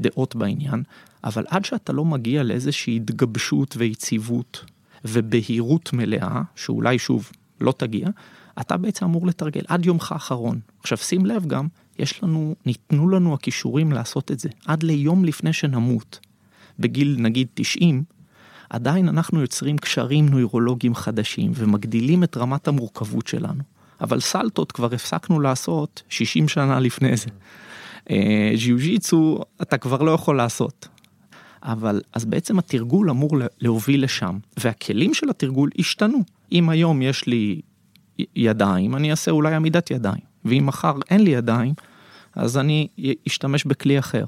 [0.00, 0.82] דעות בעניין,
[1.24, 4.64] אבל עד שאתה לא מגיע לאיזושהי התגבשות ויציבות
[5.04, 7.30] ובהירות מלאה, שאולי שוב
[7.60, 8.08] לא תגיע,
[8.60, 10.60] אתה בעצם אמור לתרגל עד יומך האחרון.
[10.80, 11.66] עכשיו שים לב גם,
[11.98, 16.20] יש לנו, ניתנו לנו הכישורים לעשות את זה, עד ליום לפני שנמות.
[16.78, 18.02] בגיל נגיד 90,
[18.70, 23.62] עדיין אנחנו יוצרים קשרים נוירולוגיים חדשים ומגדילים את רמת המורכבות שלנו.
[24.00, 27.26] אבל סלטות כבר הפסקנו לעשות 60 שנה לפני זה.
[28.10, 30.88] אה, ג'יו ג'יצו אתה כבר לא יכול לעשות.
[31.62, 33.30] אבל אז בעצם התרגול אמור
[33.60, 36.18] להוביל לשם, והכלים של התרגול השתנו.
[36.52, 37.60] אם היום יש לי
[38.36, 41.74] ידיים, אני אעשה אולי עמידת ידיים, ואם מחר אין לי ידיים,
[42.36, 42.88] אז אני
[43.26, 44.24] אשתמש בכלי אחר.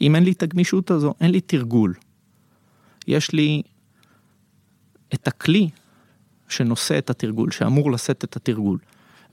[0.00, 1.94] אם אין לי את הגמישות הזו, אין לי תרגול.
[3.06, 3.62] יש לי
[5.14, 5.68] את הכלי
[6.48, 8.78] שנושא את התרגול, שאמור לשאת את התרגול.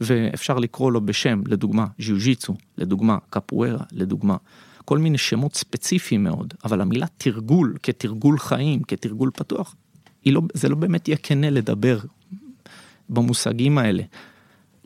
[0.01, 4.38] ואפשר לקרוא לו בשם, לדוגמה, ז'יוג'יצו, לדוגמה, קפוארה, לדוגמה,
[4.86, 9.76] כל מיני שמות ספציפיים מאוד, אבל המילה תרגול כתרגול חיים, כתרגול פתוח,
[10.26, 11.99] לא, זה לא באמת יהיה כנה לדבר
[13.09, 14.03] במושגים האלה.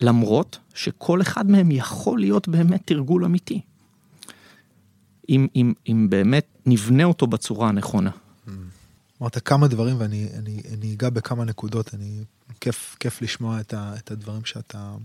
[0.01, 3.61] למרות שכל אחד מהם יכול להיות באמת תרגול אמיתי.
[5.29, 8.11] אם, אם, אם באמת נבנה אותו בצורה הנכונה.
[9.21, 12.23] אמרת כמה דברים ואני אני, אני אגע בכמה נקודות, אני,
[12.61, 14.95] כיף, כיף לשמוע את, ה, את הדברים שאתה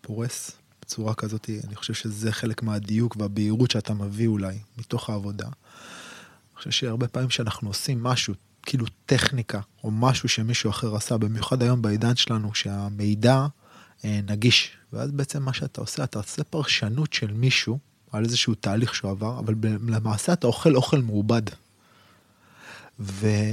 [0.00, 0.50] פורס
[0.82, 5.46] בצורה כזאת, אני חושב שזה חלק מהדיוק והבהירות שאתה מביא אולי מתוך העבודה.
[5.46, 11.62] אני חושב שהרבה פעמים שאנחנו עושים משהו, כאילו טכניקה, או משהו שמישהו אחר עשה, במיוחד
[11.62, 13.46] היום בעידן שלנו, שהמידע
[14.04, 17.78] נגיש, ואז בעצם מה שאתה עושה, אתה עושה פרשנות של מישהו
[18.12, 19.54] על איזשהו תהליך שהוא עבר, אבל
[19.88, 21.42] למעשה אתה אוכל אוכל מעובד.
[22.98, 23.44] ואתה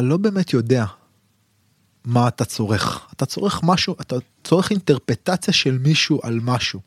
[0.00, 0.84] לא באמת יודע
[2.04, 3.08] מה אתה צורך.
[3.12, 6.80] אתה צורך משהו, אתה צורך אינטרפטציה של מישהו על משהו.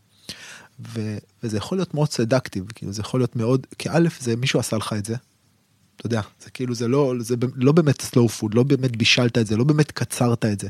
[0.94, 4.60] ו, וזה יכול להיות מאוד סדקטיב, כאילו זה יכול להיות מאוד, כי א' זה מישהו
[4.60, 5.16] עשה לך את זה.
[6.02, 9.48] אתה יודע, זה כאילו זה לא, זה לא באמת slow food, לא באמת בישלת את
[9.48, 10.68] זה, לא באמת קצרת את זה.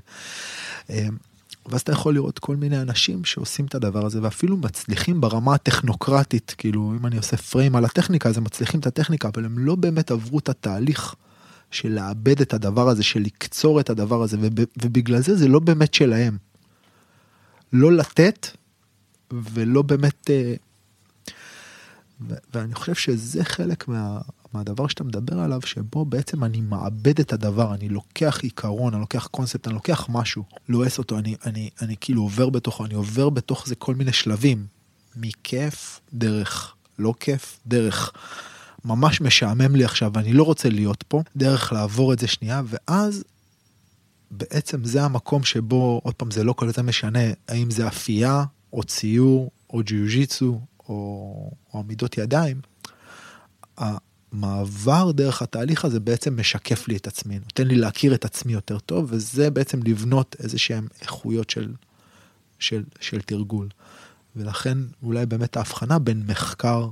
[0.89, 1.17] אמ,
[1.65, 6.55] ואז אתה יכול לראות כל מיני אנשים שעושים את הדבר הזה ואפילו מצליחים ברמה הטכנוקרטית,
[6.57, 9.75] כאילו אם אני עושה פריים על הטכניקה אז הם מצליחים את הטכניקה, אבל הם לא
[9.75, 11.15] באמת עברו את התהליך
[11.71, 14.37] של לאבד את הדבר הזה, של לקצור את הדבר הזה,
[14.83, 16.37] ובגלל זה זה לא באמת שלהם.
[17.73, 18.47] לא לתת
[19.33, 20.29] ולא באמת...
[20.29, 20.53] אה,
[22.53, 24.19] ואני חושב שזה חלק מה,
[24.53, 29.27] מהדבר שאתה מדבר עליו, שבו בעצם אני מאבד את הדבר, אני לוקח עיקרון, אני לוקח
[29.27, 33.67] קונספט, אני לוקח משהו, לועס אותו, אני, אני, אני כאילו עובר בתוכו, אני עובר בתוך
[33.67, 34.65] זה כל מיני שלבים,
[35.15, 38.11] מכיף, דרך, לא כיף, דרך.
[38.85, 43.23] ממש משעמם לי עכשיו ואני לא רוצה להיות פה, דרך לעבור את זה שנייה, ואז
[44.31, 48.43] בעצם זה המקום שבו, עוד פעם, זה לא כל זה משנה האם זה אפייה,
[48.73, 52.61] או ציור, או ג'יוג'יצו, או, או עמידות ידיים.
[54.31, 58.79] המעבר דרך התהליך הזה בעצם משקף לי את עצמי, נותן לי להכיר את עצמי יותר
[58.79, 61.73] טוב, וזה בעצם לבנות איזה שהן איכויות של,
[62.59, 63.69] של, של תרגול.
[64.35, 66.89] ולכן אולי באמת ההבחנה בין מחקר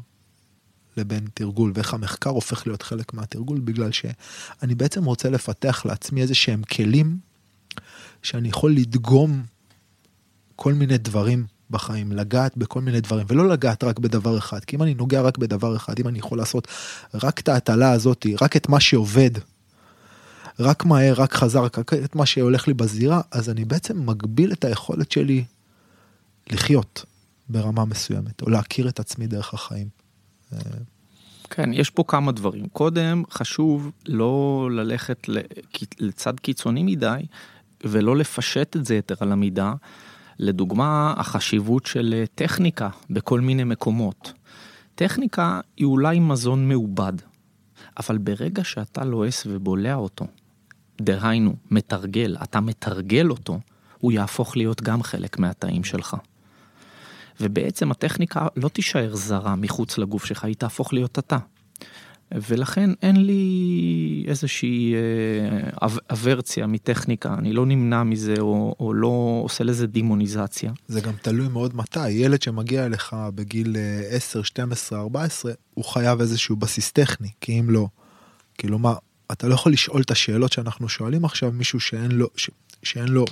[0.98, 6.36] לבין תרגול, ואיך המחקר הופך להיות חלק מהתרגול, בגלל שאני בעצם רוצה לפתח לעצמי איזה
[6.36, 7.18] שהם כלים
[8.24, 9.44] שאני יכול לדגום
[10.56, 14.84] כל מיני דברים בחיים, לגעת בכל מיני דברים, ולא לגעת רק בדבר אחד, כי אם
[14.84, 16.68] אני נוגע רק בדבר אחד, אם אני יכול לעשות
[17.14, 19.32] רק את ההטלה הזאת, רק את מה שעובד,
[20.60, 24.66] רק מהר, רק חזר, רק את מה שהולך לי בזירה, אז אני בעצם מגביל את
[24.66, 25.44] היכולת שלי
[26.50, 27.06] לחיות
[27.50, 29.88] ברמה מסוימת, או להכיר את עצמי דרך החיים.
[31.50, 32.68] כן, יש פה כמה דברים.
[32.68, 35.30] קודם, חשוב לא ללכת
[36.00, 37.22] לצד קיצוני מדי,
[37.84, 39.74] ולא לפשט את זה יותר על המידה.
[40.40, 44.34] לדוגמה, החשיבות של טכניקה בכל מיני מקומות.
[44.96, 47.14] טכניקה היא אולי מזון מעובד,
[48.00, 50.26] אבל ברגע שאתה לועס ובולע אותו,
[51.02, 53.60] דהיינו, מתרגל, אתה מתרגל אותו,
[53.98, 56.16] הוא יהפוך להיות גם חלק מהתאים שלך.
[57.42, 61.38] ובעצם הטכניקה לא תישאר זרה מחוץ לגוף שלך, היא תהפוך להיות אתה.
[62.32, 69.64] ולכן אין לי איזושהי אה, אברציה מטכניקה, אני לא נמנע מזה או, או לא עושה
[69.64, 70.72] לזה דימוניזציה.
[70.88, 73.76] זה גם תלוי מאוד מתי, ילד שמגיע אליך בגיל
[74.10, 77.88] 10, 12, 14, הוא חייב איזשהו בסיס טכני, כי אם לא,
[78.60, 78.96] כלומר,
[79.32, 82.50] אתה לא יכול לשאול את השאלות שאנחנו שואלים עכשיו מישהו שאין לו, ש,
[82.84, 83.26] שאין לו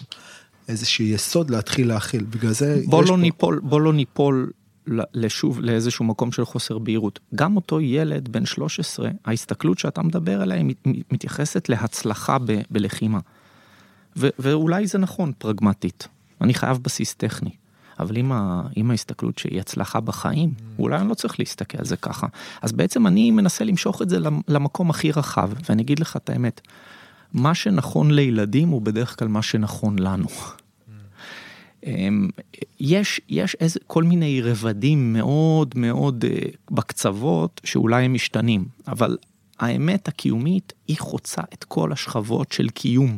[0.68, 3.18] איזשהו יסוד להתחיל להכיל, בגלל זה בוא לא פה...
[3.18, 4.52] ניפול, בוא לא ניפול
[5.14, 7.20] לשוב לאיזשהו מקום של חוסר בהירות.
[7.36, 10.76] גם אותו ילד בן 13, ההסתכלות שאתה מדבר עליה היא
[11.12, 13.20] מתייחסת להצלחה ב- בלחימה.
[14.18, 16.08] ו- ואולי זה נכון פרגמטית,
[16.42, 17.52] אני חייב בסיס טכני.
[18.00, 20.62] אבל אם, ה, אם ההסתכלות שהיא הצלחה בחיים, mm.
[20.80, 22.28] אולי אני לא צריך להסתכל על זה ככה.
[22.62, 24.18] אז בעצם אני מנסה למשוך את זה
[24.48, 26.62] למקום הכי רחב, ואני אגיד לך את האמת,
[27.34, 30.28] מה שנכון לילדים הוא בדרך כלל מה שנכון לנו.
[31.88, 32.30] אמ,
[32.80, 36.38] יש, יש איזה, כל מיני רבדים מאוד מאוד אה,
[36.72, 39.18] בקצוות שאולי הם משתנים, אבל
[39.60, 43.18] האמת הקיומית היא חוצה את כל השכבות של קיום.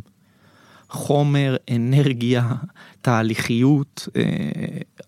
[0.89, 2.53] חומר, אנרגיה,
[3.01, 4.23] תהליכיות, אה,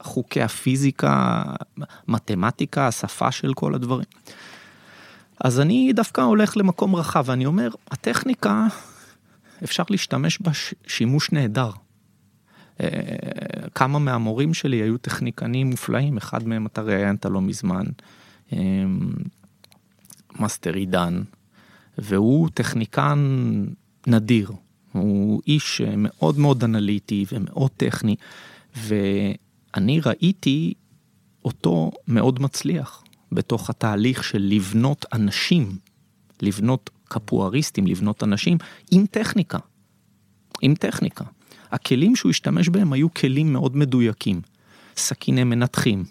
[0.01, 1.43] חוקי הפיזיקה,
[2.07, 4.05] מתמטיקה, השפה של כל הדברים.
[5.39, 8.67] אז אני דווקא הולך למקום רחב, ואני אומר, הטכניקה,
[9.63, 10.51] אפשר להשתמש בה
[10.87, 11.69] שימוש נהדר.
[12.81, 17.85] אה, כמה מהמורים שלי היו טכניקנים מופלאים, אחד מהם אתה ראיינת לא מזמן,
[18.53, 18.59] אה,
[20.39, 21.21] מאסטר עידן,
[21.97, 23.19] והוא טכניקן
[24.07, 24.51] נדיר,
[24.91, 28.15] הוא איש מאוד מאוד אנליטי ומאוד טכני,
[28.75, 30.73] ואני ראיתי
[31.45, 35.77] אותו מאוד מצליח בתוך התהליך של לבנות אנשים,
[36.41, 38.57] לבנות קפואריסטים, לבנות אנשים
[38.91, 39.57] עם טכניקה,
[40.61, 41.25] עם טכניקה.
[41.71, 44.41] הכלים שהוא השתמש בהם היו כלים מאוד מדויקים,
[44.97, 46.03] סכיני מנתחים.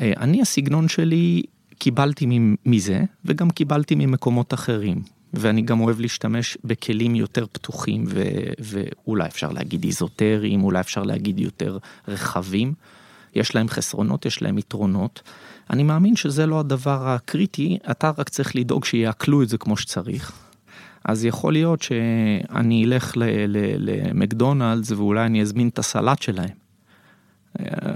[0.00, 1.42] אה, אני הסגנון שלי
[1.78, 2.26] קיבלתי
[2.66, 5.02] מזה וגם קיבלתי ממקומות אחרים.
[5.34, 8.22] ואני גם אוהב להשתמש בכלים יותר פתוחים ו,
[8.58, 11.78] ואולי אפשר להגיד איזוטריים, אולי אפשר להגיד יותר
[12.08, 12.74] רחבים.
[13.34, 15.22] יש להם חסרונות, יש להם יתרונות.
[15.70, 20.32] אני מאמין שזה לא הדבר הקריטי, אתה רק צריך לדאוג שיעכלו את זה כמו שצריך.
[21.04, 26.60] אז יכול להיות שאני אלך למקדונלדס ואולי אני אזמין את הסלט שלהם.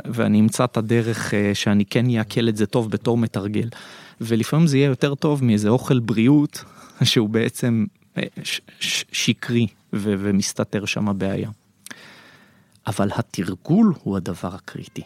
[0.04, 3.68] ואני אמצא את הדרך אה, שאני כן אעכל את זה טוב בתור מתרגל.
[4.20, 6.64] ולפעמים זה יהיה יותר טוב מאיזה אוכל בריאות
[7.02, 7.86] שהוא בעצם
[8.18, 8.22] אה,
[8.80, 11.50] שקרי ומסתתר שם הבעיה.
[12.86, 15.02] אבל התרגול הוא הדבר הקריטי,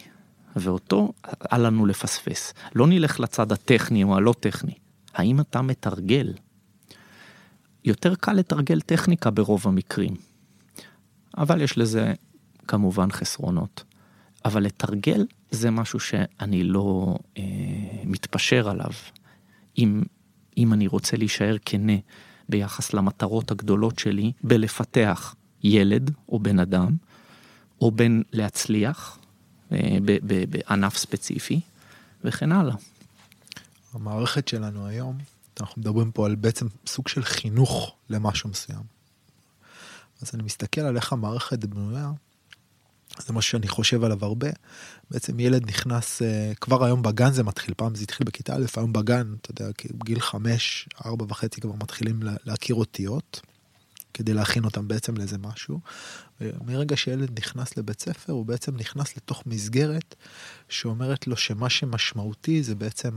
[0.56, 1.12] ואותו
[1.52, 2.54] אל לנו לפספס.
[2.74, 4.74] לא נלך לצד הטכני או הלא טכני.
[5.14, 6.32] האם אתה מתרגל?
[7.84, 10.14] יותר קל לתרגל טכניקה ברוב המקרים.
[11.36, 12.14] אבל יש לזה
[12.68, 13.84] כמובן חסרונות.
[14.44, 17.42] אבל לתרגל זה משהו שאני לא אה,
[18.04, 18.90] מתפשר עליו.
[19.78, 20.02] אם,
[20.56, 21.92] אם אני רוצה להישאר כנה
[22.48, 26.96] ביחס למטרות הגדולות שלי בלפתח ילד או בן אדם,
[27.80, 29.18] או בין להצליח
[29.72, 29.98] אה,
[30.48, 31.60] בענף ספציפי,
[32.24, 32.74] וכן הלאה.
[33.92, 35.18] המערכת שלנו היום
[35.60, 38.82] אנחנו מדברים פה על בעצם סוג של חינוך למשהו מסוים.
[40.22, 42.10] אז אני מסתכל על איך המערכת בנויה,
[43.26, 44.48] זה משהו שאני חושב עליו הרבה.
[45.10, 48.92] בעצם ילד נכנס, אה, כבר היום בגן זה מתחיל, פעם זה התחיל בכיתה א', היום
[48.92, 49.70] בגן, אתה יודע,
[50.04, 53.40] גיל חמש, ארבע וחצי כבר מתחילים להכיר אותיות,
[54.14, 55.80] כדי להכין אותם בעצם לאיזה משהו.
[56.40, 60.14] מרגע שילד נכנס לבית ספר, הוא בעצם נכנס לתוך מסגרת
[60.68, 63.16] שאומרת לו שמה שמשמעותי זה בעצם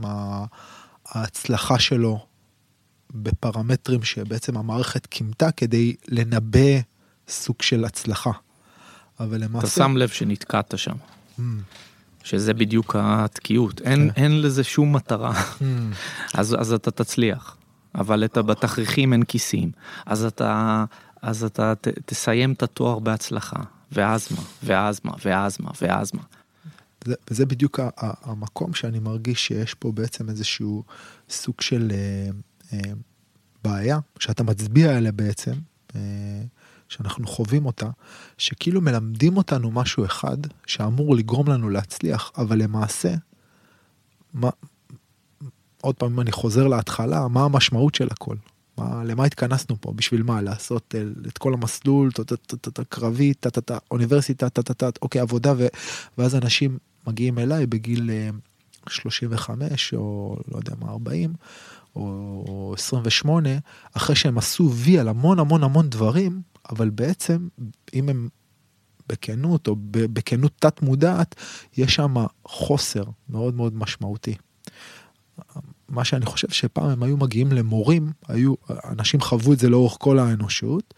[1.06, 2.26] ההצלחה שלו
[3.14, 6.80] בפרמטרים שבעצם המערכת כימתה כדי לנבא
[7.28, 8.30] סוג של הצלחה.
[9.20, 9.66] אבל למעשה...
[9.66, 10.96] אתה שם לב שנתקעת שם.
[11.38, 11.42] Mm.
[12.24, 14.22] שזה בדיוק התקיעות, אין, כן.
[14.22, 15.62] אין לזה שום מטרה, mm.
[16.38, 17.56] אז, אז אתה תצליח,
[17.94, 19.70] אבל את, בתכריכים אין כיסים,
[20.06, 20.84] אז אתה,
[21.22, 23.60] אז אתה ת, תסיים את התואר בהצלחה,
[23.92, 26.22] ואז מה, ואז מה, ואז מה, ואז מה.
[27.04, 30.84] זה, וזה בדיוק המקום שאני מרגיש שיש פה בעצם איזשהו
[31.30, 32.30] סוג של אה,
[33.64, 35.52] בעיה, שאתה מצביע עליה בעצם,
[35.96, 36.42] אה,
[36.88, 37.90] שאנחנו חווים אותה,
[38.38, 43.14] שכאילו מלמדים אותנו משהו אחד שאמור לגרום לנו להצליח, אבל למעשה,
[44.34, 44.50] מה,
[45.80, 48.36] עוד פעם, אם אני חוזר להתחלה, מה המשמעות של הכל?
[48.78, 49.92] מה, למה התכנסנו פה?
[49.92, 50.42] בשביל מה?
[50.42, 52.10] לעשות אה, את כל המסלול,
[52.88, 53.32] קרבי,
[53.90, 54.46] אוניברסיטה,
[55.02, 55.52] אוקיי, עבודה,
[56.18, 58.10] ואז אנשים מגיעים אליי בגיל
[58.88, 61.32] 35 אה, או לא יודע מה, 40,
[61.96, 63.48] או 28,
[63.92, 67.48] אחרי שהם עשו וי על המון המון המון דברים, אבל בעצם,
[67.94, 68.28] אם הם
[69.08, 71.34] בכנות או בכנות תת מודעת,
[71.76, 72.14] יש שם
[72.44, 74.34] חוסר מאוד מאוד משמעותי.
[75.88, 80.18] מה שאני חושב שפעם הם היו מגיעים למורים, היו, אנשים חוו את זה לאורך כל
[80.18, 80.94] האנושות,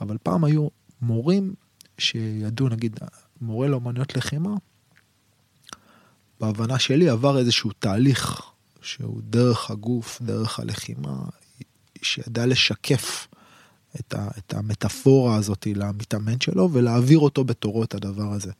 [0.00, 0.68] אבל פעם היו
[1.00, 1.54] מורים
[1.98, 3.00] שידעו, נגיד,
[3.40, 4.54] מורה לאמנויות לחימה,
[6.40, 8.53] בהבנה שלי עבר איזשהו תהליך
[8.84, 11.24] שהוא דרך הגוף, דרך הלחימה,
[12.02, 13.28] שידע לשקף
[14.00, 18.52] את, ה, את המטאפורה הזאת למתאמן שלו ולהעביר אותו בתורו את הדבר הזה.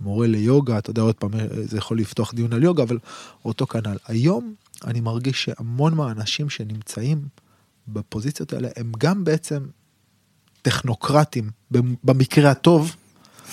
[0.00, 1.30] מורה ליוגה, אתה יודע, עוד פעם,
[1.64, 2.98] זה יכול לפתוח דיון על יוגה, אבל
[3.44, 3.96] אותו כנ"ל.
[4.06, 4.54] היום
[4.84, 7.28] אני מרגיש שהמון מהאנשים שנמצאים
[7.88, 9.66] בפוזיציות האלה הם גם בעצם
[10.62, 11.50] טכנוקרטים
[12.04, 12.96] במקרה הטוב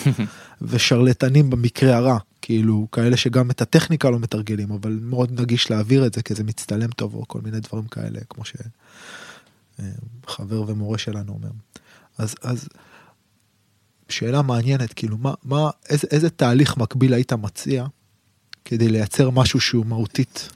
[0.61, 2.17] ושרלטנים במקרה הרע.
[2.41, 6.43] כאילו כאלה שגם את הטכניקה לא מתרגלים אבל מאוד נגיש להעביר את זה כי זה
[6.43, 8.43] מצטלם טוב או כל מיני דברים כאלה כמו
[9.75, 11.49] שחבר ומורה שלנו אומר.
[12.17, 12.69] אז אז
[14.09, 17.85] שאלה מעניינת כאילו מה מה איזה איזה תהליך מקביל היית מציע
[18.65, 20.49] כדי לייצר משהו שהוא מהותית.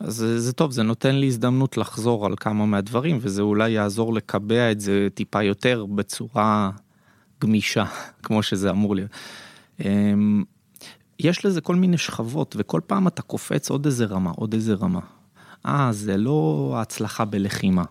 [0.00, 4.14] אז זה, זה טוב זה נותן לי הזדמנות לחזור על כמה מהדברים וזה אולי יעזור
[4.14, 6.70] לקבע את זה טיפה יותר בצורה
[7.40, 7.84] גמישה
[8.24, 9.10] כמו שזה אמור להיות.
[11.18, 15.00] יש לזה כל מיני שכבות וכל פעם אתה קופץ עוד איזה רמה עוד איזה רמה.
[15.66, 17.84] אה זה לא ההצלחה בלחימה.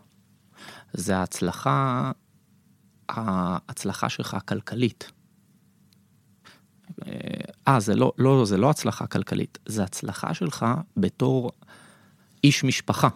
[0.94, 2.12] זה ההצלחה
[3.10, 5.12] ההצלחה שלך הכלכלית.
[7.68, 10.66] אה זה לא לא זה לא הצלחה כלכלית זה הצלחה שלך
[10.98, 11.52] בתור
[12.44, 13.08] איש משפחה.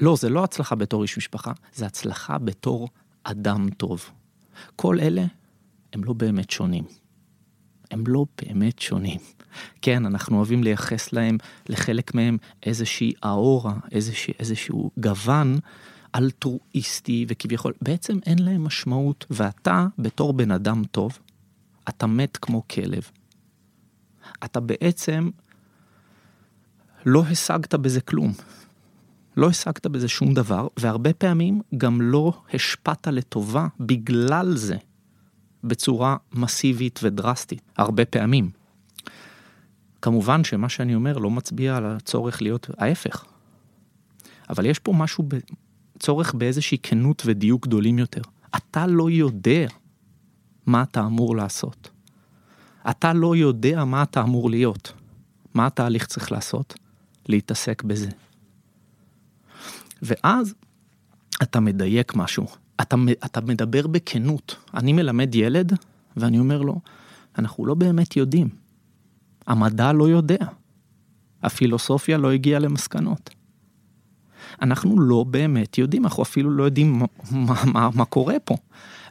[0.00, 2.88] לא זה לא הצלחה בתור איש משפחה זה הצלחה בתור
[3.24, 4.10] אדם טוב.
[4.76, 5.24] כל אלה
[5.92, 6.84] הם לא באמת שונים.
[7.90, 9.20] הם לא באמת שונים.
[9.82, 15.58] כן, אנחנו אוהבים לייחס להם, לחלק מהם, איזושהי האורה, איזשה, איזשהו גוון
[16.14, 21.18] אלטרואיסטי וכביכול, בעצם אין להם משמעות, ואתה, בתור בן אדם טוב,
[21.88, 23.10] אתה מת כמו כלב.
[24.44, 25.30] אתה בעצם
[27.06, 28.32] לא השגת בזה כלום.
[29.36, 34.76] לא השגת בזה שום דבר, והרבה פעמים גם לא השפעת לטובה בגלל זה.
[35.66, 38.50] בצורה מסיבית ודרסטית, הרבה פעמים.
[40.02, 43.24] כמובן שמה שאני אומר לא מצביע על הצורך להיות ההפך.
[44.50, 45.34] אבל יש פה משהו, ב...
[45.98, 48.22] צורך באיזושהי כנות ודיוק גדולים יותר.
[48.56, 49.66] אתה לא יודע
[50.66, 51.90] מה אתה אמור לעשות.
[52.90, 54.92] אתה לא יודע מה אתה אמור להיות.
[55.54, 56.74] מה התהליך צריך לעשות?
[57.28, 58.10] להתעסק בזה.
[60.02, 60.54] ואז
[61.42, 62.46] אתה מדייק משהו.
[62.80, 64.56] אתה, אתה מדבר בכנות.
[64.74, 65.72] אני מלמד ילד
[66.16, 66.80] ואני אומר לו,
[67.38, 68.48] אנחנו לא באמת יודעים.
[69.46, 70.46] המדע לא יודע.
[71.42, 73.30] הפילוסופיה לא הגיעה למסקנות.
[74.62, 78.56] אנחנו לא באמת יודעים, אנחנו אפילו לא יודעים מה, מה, מה, מה קורה פה.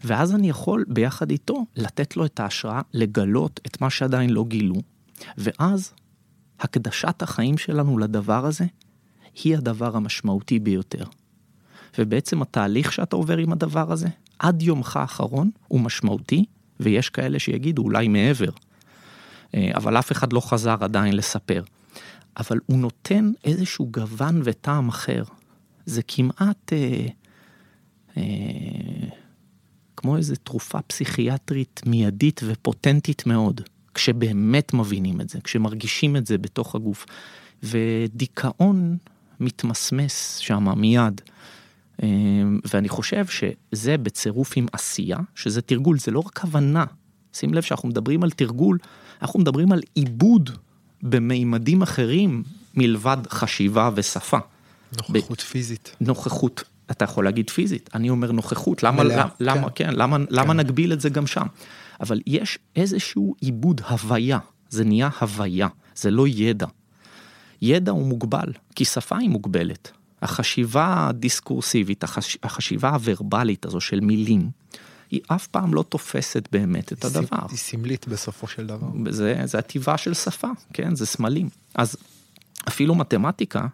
[0.03, 4.75] ואז אני יכול ביחד איתו לתת לו את ההשראה לגלות את מה שעדיין לא גילו,
[5.37, 5.93] ואז
[6.59, 8.65] הקדשת החיים שלנו לדבר הזה
[9.43, 11.05] היא הדבר המשמעותי ביותר.
[11.99, 14.07] ובעצם התהליך שאתה עובר עם הדבר הזה,
[14.39, 16.45] עד יומך האחרון, הוא משמעותי,
[16.79, 18.49] ויש כאלה שיגידו אולי מעבר.
[19.55, 21.63] אה, אבל אף אחד לא חזר עדיין לספר.
[22.37, 25.23] אבל הוא נותן איזשהו גוון וטעם אחר.
[25.85, 26.73] זה כמעט...
[26.73, 27.07] אה,
[28.17, 28.23] אה,
[29.97, 33.61] כמו איזה תרופה פסיכיאטרית מיידית ופוטנטית מאוד,
[33.93, 37.05] כשבאמת מבינים את זה, כשמרגישים את זה בתוך הגוף.
[37.63, 38.97] ודיכאון
[39.39, 41.21] מתמסמס שם מיד.
[42.03, 46.85] אמ, ואני חושב שזה בצירוף עם עשייה, שזה תרגול, זה לא רק הבנה.
[47.33, 48.77] שים לב שאנחנו מדברים על תרגול,
[49.21, 50.49] אנחנו מדברים על עיבוד
[51.03, 52.43] במימדים אחרים
[52.75, 54.37] מלבד חשיבה ושפה.
[54.97, 55.41] נוכחות ב...
[55.41, 55.95] פיזית.
[56.01, 59.85] נוכחות, אתה יכול להגיד פיזית, אני אומר נוכחות, למה, מלאה, למה, כן.
[59.91, 60.25] כן, למה, כן.
[60.29, 61.45] למה נגביל את זה גם שם?
[62.01, 64.39] אבל יש איזשהו עיבוד הוויה,
[64.69, 66.67] זה נהיה הוויה, זה לא ידע.
[67.61, 69.91] ידע הוא מוגבל, כי שפה היא מוגבלת.
[70.25, 72.37] החשיבה הדיסקורסיבית, החש...
[72.43, 74.49] החשיבה הוורבלית הזו של מילים,
[75.11, 77.45] היא אף פעם לא תופסת באמת את הדבר.
[77.49, 78.87] היא סמלית בסופו של דבר.
[79.09, 80.95] זה, זה הטבעה של שפה, כן?
[80.95, 81.49] זה סמלים.
[81.75, 81.95] אז
[82.67, 83.67] אפילו מתמטיקה,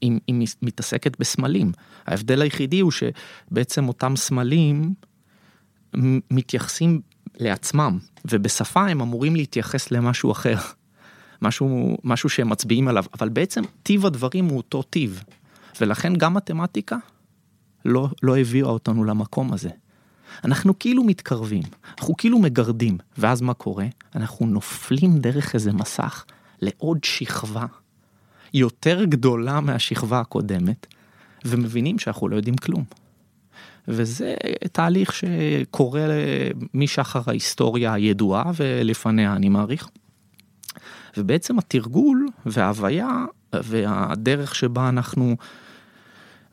[0.00, 1.72] היא, היא מתעסקת בסמלים.
[2.06, 4.94] ההבדל היחידי הוא שבעצם אותם סמלים
[6.30, 7.00] מתייחסים
[7.38, 10.56] לעצמם, ובשפה הם אמורים להתייחס למשהו אחר.
[11.42, 15.22] משהו, משהו שהם מצביעים עליו, אבל בעצם טיב הדברים הוא אותו טיב.
[15.80, 16.96] ולכן גם מתמטיקה
[17.84, 19.70] לא, לא הביאה אותנו למקום הזה.
[20.44, 21.62] אנחנו כאילו מתקרבים,
[21.98, 23.86] אנחנו כאילו מגרדים, ואז מה קורה?
[24.14, 26.24] אנחנו נופלים דרך איזה מסך
[26.60, 27.66] לעוד שכבה
[28.54, 30.86] יותר גדולה מהשכבה הקודמת,
[31.44, 32.84] ומבינים שאנחנו לא יודעים כלום.
[33.88, 34.34] וזה
[34.72, 36.06] תהליך שקורה
[36.74, 39.88] משחר ההיסטוריה הידועה ולפניה אני מעריך.
[41.16, 45.36] ובעצם התרגול וההוויה והדרך שבה אנחנו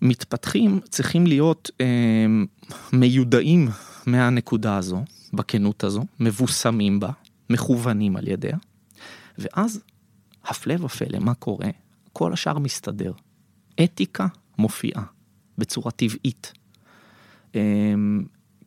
[0.01, 2.25] מתפתחים צריכים להיות אה,
[2.93, 3.69] מיודעים
[4.05, 7.11] מהנקודה הזו, בכנות הזו, מבוסמים בה,
[7.49, 8.57] מכוונים על ידיה,
[9.37, 9.81] ואז
[10.45, 11.69] הפלא ופלא, מה קורה?
[12.13, 13.11] כל השאר מסתדר.
[13.83, 14.27] אתיקה
[14.57, 15.03] מופיעה
[15.57, 16.53] בצורה טבעית.
[17.55, 17.93] אה,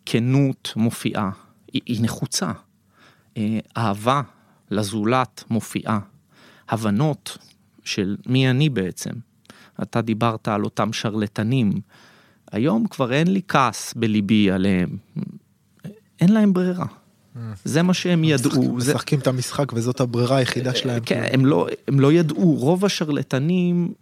[0.06, 1.30] כנות מופיעה,
[1.72, 2.52] היא, היא נחוצה.
[3.36, 4.22] אה, אהבה
[4.70, 5.98] לזולת מופיעה.
[6.68, 7.38] הבנות
[7.84, 9.10] של מי אני בעצם.
[9.82, 11.72] אתה דיברת על אותם שרלטנים.
[12.52, 14.96] היום כבר אין לי כעס בליבי עליהם.
[16.20, 16.86] אין להם ברירה.
[17.64, 18.74] זה מה שהם ידעו.
[18.74, 19.18] משחקים.
[19.18, 21.02] את המשחק וזאת הברירה היחידה שלהם.
[21.06, 22.54] כן, הם לא, הם לא ידעו.
[22.54, 23.92] רוב השרלטנים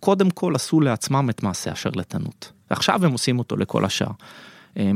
[0.00, 2.52] קודם כל עשו לעצמם את מעשה השרלטנות.
[2.70, 4.10] ועכשיו הם עושים אותו לכל השאר.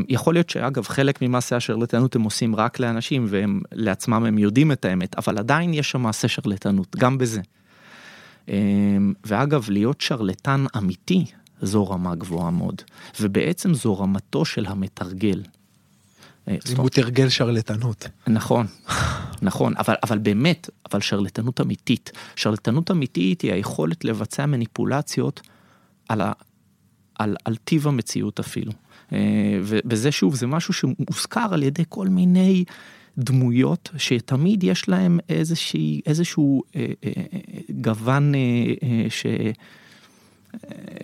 [0.09, 4.85] יכול להיות שאגב חלק ממעשה השרלטנות הם עושים רק לאנשים והם לעצמם הם יודעים את
[4.85, 7.41] האמת אבל עדיין יש שם מעשה שרלטנות גם בזה.
[9.25, 11.25] ואגב להיות שרלטן אמיתי
[11.63, 12.83] זו רמה גבוהה מאוד
[13.21, 15.43] ובעצם זו רמתו של המתרגל.
[16.49, 18.07] אם הוא תרגל שרלטנות.
[18.27, 18.67] נכון,
[19.43, 22.13] נכון, אבל, אבל באמת, אבל שרלטנות אמיתית.
[22.37, 25.41] שרלטנות אמיתית היא היכולת לבצע מניפולציות
[26.09, 26.33] על, ה,
[27.19, 28.73] על, על טיב המציאות אפילו.
[29.13, 29.19] אה,
[29.63, 32.65] וזה שוב, זה משהו שהוזכר על ידי כל מיני
[33.19, 37.13] דמויות שתמיד יש להם איזושהי, איזשהו אה, אה,
[37.81, 38.33] גוון
[39.09, 39.27] ש...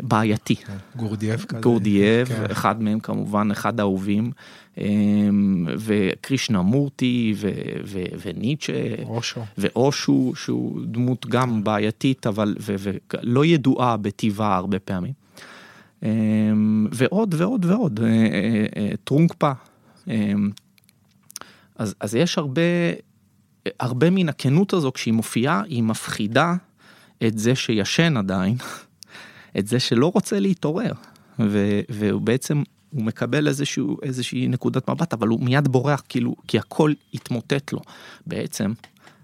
[0.02, 0.56] בעייתי.
[0.56, 1.60] כן, גורדייף כזה.
[1.60, 2.44] גורדייף, כן.
[2.50, 4.30] אחד מהם כמובן אחד האהובים,
[5.78, 7.34] וקרישנמורטי
[8.22, 8.72] וניטשה,
[9.04, 9.40] אושו.
[9.58, 15.12] ואושו שהוא דמות גם בעייתית אבל ולא ידועה בטבעה הרבה פעמים.
[16.02, 19.52] אמ, ועוד ועוד ועוד, אה, אה, אה, טרונקפה.
[21.80, 22.62] אז, אז יש הרבה,
[23.80, 26.54] הרבה מן הכנות הזו כשהיא מופיעה, היא מפחידה
[27.26, 28.56] את זה שישן עדיין,
[29.58, 30.92] את זה שלא רוצה להתעורר,
[31.38, 36.58] ו, והוא בעצם, הוא מקבל איזשהו, איזושהי נקודת מבט, אבל הוא מיד בורח כאילו, כי
[36.58, 37.80] הכל התמוטט לו.
[38.26, 38.72] בעצם,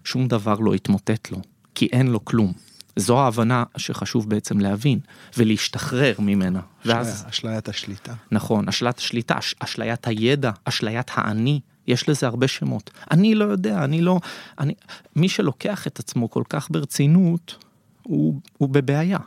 [0.05, 1.39] שום דבר לא התמוטט לו,
[1.75, 2.53] כי אין לו כלום.
[2.97, 4.99] זו ההבנה שחשוב בעצם להבין
[5.37, 6.61] ולהשתחרר ממנה.
[6.85, 7.25] ואז...
[7.29, 8.15] אשליית השליטה.
[8.33, 12.91] נכון, אשליית השליטה, אשליית הידע, אשליית האני, יש לזה הרבה שמות.
[13.11, 14.21] אני לא יודע, אני לא...
[14.59, 14.75] אני,
[15.17, 17.65] מי שלוקח את עצמו כל כך ברצינות,
[18.03, 19.19] הוא, הוא בבעיה.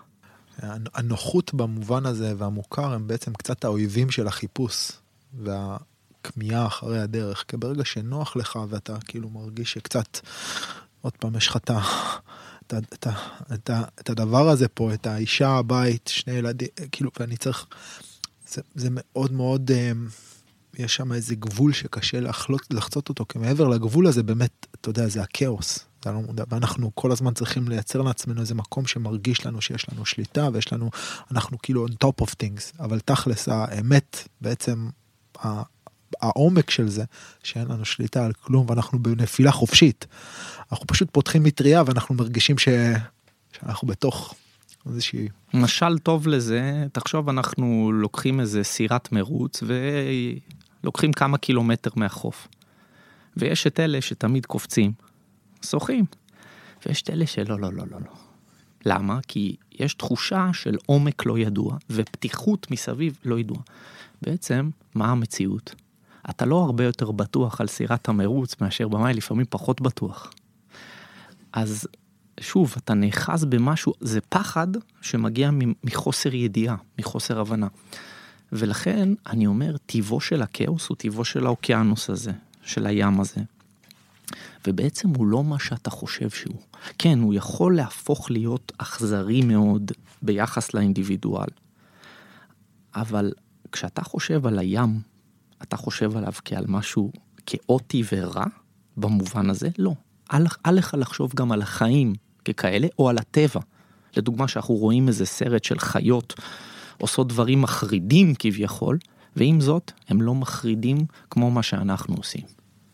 [0.93, 4.91] הנוחות במובן הזה והמוכר הם בעצם קצת האויבים של החיפוש
[5.33, 10.19] והכמיהה אחרי הדרך, כי ברגע שנוח לך ואתה כאילו מרגיש שקצת,
[11.01, 11.71] עוד פעם יש לך את
[12.67, 13.07] את, את,
[13.53, 17.65] את, את הדבר הזה פה, את האישה, הבית, שני ילדים, כאילו, ואני צריך,
[18.47, 19.91] זה, זה מאוד מאוד, אה,
[20.77, 25.07] יש שם איזה גבול שקשה לחלות, לחצות אותו, כי מעבר לגבול הזה באמת, אתה יודע,
[25.07, 25.79] זה הכאוס.
[26.03, 30.05] זה לא מודע, ואנחנו כל הזמן צריכים לייצר לעצמנו איזה מקום שמרגיש לנו שיש לנו
[30.05, 30.89] שליטה ויש לנו,
[31.31, 34.89] אנחנו כאילו on top of things, אבל תכלס האמת בעצם,
[36.21, 37.03] העומק של זה,
[37.43, 40.07] שאין לנו שליטה על כלום ואנחנו בנפילה חופשית.
[40.71, 42.69] אנחנו פשוט פותחים מטריה ואנחנו מרגישים ש...
[43.51, 44.35] שאנחנו בתוך
[44.89, 45.27] איזושהי...
[45.53, 49.63] משל טוב לזה, תחשוב אנחנו לוקחים איזה סירת מרוץ
[50.83, 52.47] לוקחים כמה קילומטר מהחוף.
[53.37, 54.91] ויש את אלה שתמיד קופצים,
[55.65, 56.05] שוחים.
[56.85, 58.11] ויש את אלה שלא, לא, לא, לא, לא.
[58.85, 59.19] למה?
[59.27, 63.57] כי יש תחושה של עומק לא ידוע ופתיחות מסביב לא ידוע.
[64.21, 65.75] בעצם, מה המציאות?
[66.29, 70.31] אתה לא הרבה יותר בטוח על סירת המרוץ מאשר במאי, לפעמים פחות בטוח.
[71.53, 71.87] אז
[72.39, 74.67] שוב, אתה נאחז במשהו, זה פחד
[75.01, 75.49] שמגיע
[75.83, 77.67] מחוסר ידיעה, מחוסר הבנה.
[78.51, 82.31] ולכן אני אומר, טיבו של הכאוס הוא טיבו של האוקיינוס הזה,
[82.63, 83.41] של הים הזה.
[84.67, 86.61] ובעצם הוא לא מה שאתה חושב שהוא.
[86.97, 89.91] כן, הוא יכול להפוך להיות אכזרי מאוד
[90.21, 91.49] ביחס לאינדיבידואל.
[92.95, 93.31] אבל
[93.71, 95.01] כשאתה חושב על הים,
[95.61, 97.11] אתה חושב עליו כעל משהו
[97.45, 98.45] כאוטי ורע,
[98.97, 99.69] במובן הזה?
[99.77, 99.93] לא.
[100.65, 102.13] אל לך לחשוב גם על החיים
[102.45, 103.59] ככאלה, או על הטבע.
[104.17, 106.33] לדוגמה, שאנחנו רואים איזה סרט של חיות
[106.99, 108.97] עושות דברים מחרידים כביכול,
[109.35, 112.45] ועם זאת, הם לא מחרידים כמו מה שאנחנו עושים.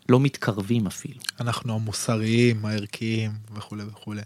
[0.09, 1.19] לא מתקרבים אפילו.
[1.39, 4.21] אנחנו המוסריים, הערכיים וכולי וכולי.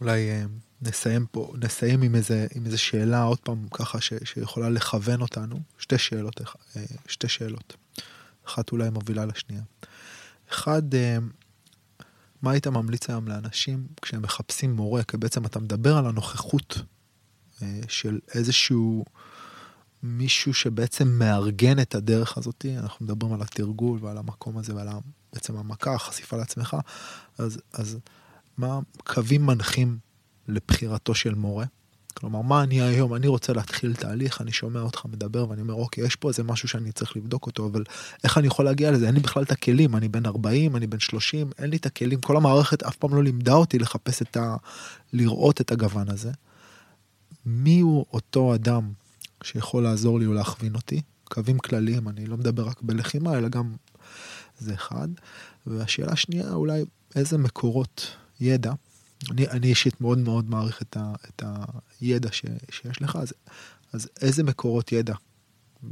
[0.00, 0.44] אולי אה,
[0.82, 5.60] נסיים פה, נסיים עם איזה, עם איזה שאלה עוד פעם ככה ש, שיכולה לכוון אותנו.
[5.78, 6.40] שתי שאלות,
[6.76, 7.76] אה, שתי שאלות.
[8.48, 9.62] אחת אולי מובילה לשנייה.
[10.50, 11.18] אחד, אה,
[12.42, 15.02] מה היית ממליץ היום לאנשים כשהם מחפשים מורה?
[15.02, 16.78] כי בעצם אתה מדבר על הנוכחות
[17.88, 19.04] של איזשהו
[20.02, 24.88] מישהו שבעצם מארגן את הדרך הזאת, אנחנו מדברים על התרגול ועל המקום הזה ועל
[25.32, 26.76] בעצם המכה, החשיפה לעצמך,
[27.38, 27.98] אז, אז
[28.58, 29.98] מה קווים מנחים
[30.48, 31.64] לבחירתו של מורה?
[32.14, 36.04] כלומר, מה אני היום, אני רוצה להתחיל תהליך, אני שומע אותך מדבר ואני אומר, אוקיי,
[36.04, 37.84] יש פה איזה משהו שאני צריך לבדוק אותו, אבל
[38.24, 39.06] איך אני יכול להגיע לזה?
[39.06, 42.20] אין לי בכלל את הכלים, אני בן 40, אני בן 30, אין לי את הכלים,
[42.20, 44.56] כל המערכת אף פעם לא לימדה אותי לחפש את ה...
[45.12, 46.30] לראות את הגוון הזה.
[47.46, 48.92] מי הוא אותו אדם
[49.42, 51.00] שיכול לעזור לי או להכווין אותי.
[51.24, 53.74] קווים כלליים, אני לא מדבר רק בלחימה, אלא גם
[54.58, 55.08] זה אחד.
[55.66, 56.84] והשאלה השנייה, אולי
[57.14, 58.72] איזה מקורות ידע,
[59.30, 61.42] אני, אני אישית מאוד מאוד מעריך את, ה, את
[62.00, 63.32] הידע ש, שיש לך, אז,
[63.92, 65.14] אז איזה מקורות ידע,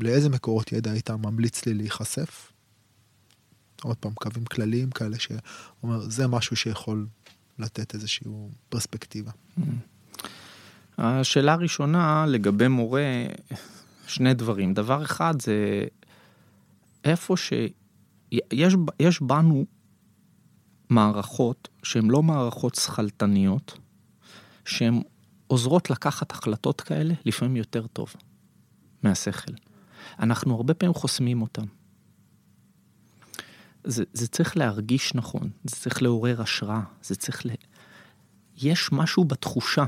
[0.01, 2.53] לאיזה מקורות ידע היית ממליץ לי להיחשף?
[3.83, 7.07] עוד פעם, קווים כלליים כאלה שאומר, זה משהו שיכול
[7.59, 8.27] לתת איזושהי
[8.69, 9.31] פרספקטיבה.
[9.31, 9.63] Mm-hmm.
[10.99, 13.27] השאלה הראשונה לגבי מורה,
[14.07, 14.75] שני דברים.
[14.75, 15.85] דבר אחד זה
[17.05, 19.67] איפה שיש יש בנו
[20.91, 23.79] מערכות שהן לא מערכות שכלתניות,
[24.65, 25.03] שהן
[25.47, 28.15] עוזרות לקחת החלטות כאלה לפעמים יותר טוב
[29.03, 29.53] מהשכל.
[30.19, 31.65] אנחנו הרבה פעמים חוסמים אותן.
[33.85, 37.51] זה, זה צריך להרגיש נכון, זה צריך לעורר השראה, זה צריך ל...
[38.57, 39.85] יש משהו בתחושה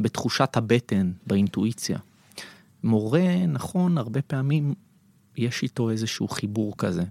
[0.00, 1.98] בתחושת הבטן, באינטואיציה.
[2.84, 4.74] מורה, נכון, הרבה פעמים
[5.36, 7.02] יש איתו איזשהו חיבור כזה.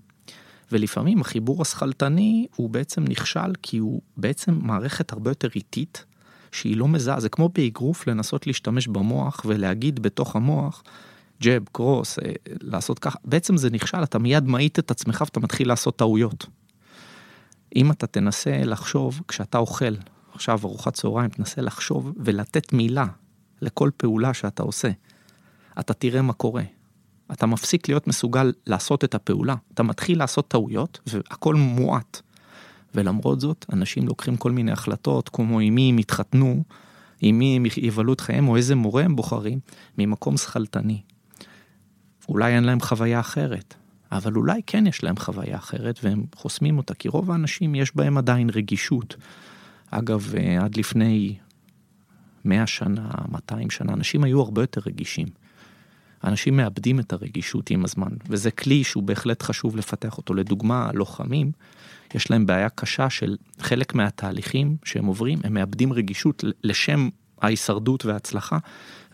[0.72, 6.06] ולפעמים החיבור השכלתני הוא בעצם נכשל כי הוא בעצם מערכת הרבה יותר איטית,
[6.52, 10.84] שהיא לא מזהה, זה כמו באגרוף לנסות להשתמש במוח ולהגיד בתוך המוח,
[11.42, 12.32] ג'ב, קרוס, אה,
[12.62, 16.46] לעשות ככה, בעצם זה נכשל, אתה מיד מאיט את עצמך ואתה מתחיל לעשות טעויות.
[17.76, 19.96] אם אתה תנסה לחשוב כשאתה אוכל
[20.36, 23.06] עכשיו ארוחת צהריים, תנסה לחשוב ולתת מילה
[23.62, 24.90] לכל פעולה שאתה עושה.
[25.80, 26.64] אתה תראה מה קורה.
[27.32, 32.22] אתה מפסיק להיות מסוגל לעשות את הפעולה, אתה מתחיל לעשות טעויות והכל מועט.
[32.96, 36.64] ולמרות זאת, אנשים לוקחים כל מיני החלטות, כמו עם מי הם יתחתנו,
[37.22, 39.60] עם מי הם יבלו את חייהם, או איזה מורה הם בוחרים,
[39.98, 41.02] ממקום שכלתני.
[42.30, 43.76] אולי אין להם חוויה אחרת,
[44.12, 48.18] אבל אולי כן יש להם חוויה אחרת והם חוסמים אותה, כי רוב האנשים יש בהם
[48.18, 49.16] עדיין רגישות.
[49.92, 51.36] אגב, אה, עד לפני
[52.46, 55.28] 100 שנה, 200 שנה, אנשים היו הרבה יותר רגישים.
[56.24, 60.34] אנשים מאבדים את הרגישות עם הזמן, וזה כלי שהוא בהחלט חשוב לפתח אותו.
[60.34, 61.52] לדוגמה, לוחמים,
[62.16, 67.10] יש להם בעיה קשה של חלק מהתהליכים שהם עוברים, הם מאבדים רגישות לשם
[67.42, 68.58] ההישרדות וההצלחה,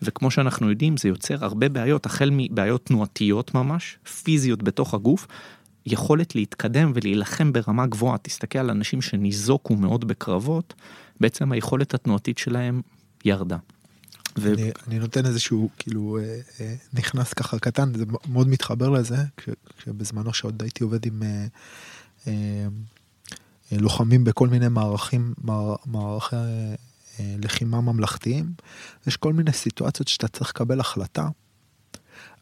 [0.02, 5.26] וכמו שאנחנו יודעים, זה יוצר הרבה בעיות, החל מבעיות תנועתיות ממש, פיזיות בתוך הגוף,
[5.86, 8.18] יכולת להתקדם ולהילחם ברמה גבוהה.
[8.18, 10.74] תסתכל על אנשים שניזוקו מאוד בקרבות,
[11.20, 12.82] בעצם היכולת התנועתית שלהם
[13.24, 13.56] ירדה.
[14.38, 14.52] ו...
[14.54, 19.48] אני, אני נותן איזשהו כאילו אה, אה, נכנס ככה קטן זה מאוד מתחבר לזה כש,
[19.78, 21.46] כשבזמנו שעוד הייתי עובד עם אה,
[22.26, 22.32] אה,
[23.72, 26.74] אה, לוחמים בכל מיני מערכים מער, מערכי אה,
[27.20, 28.52] אה, לחימה ממלכתיים
[29.06, 31.28] יש כל מיני סיטואציות שאתה צריך לקבל החלטה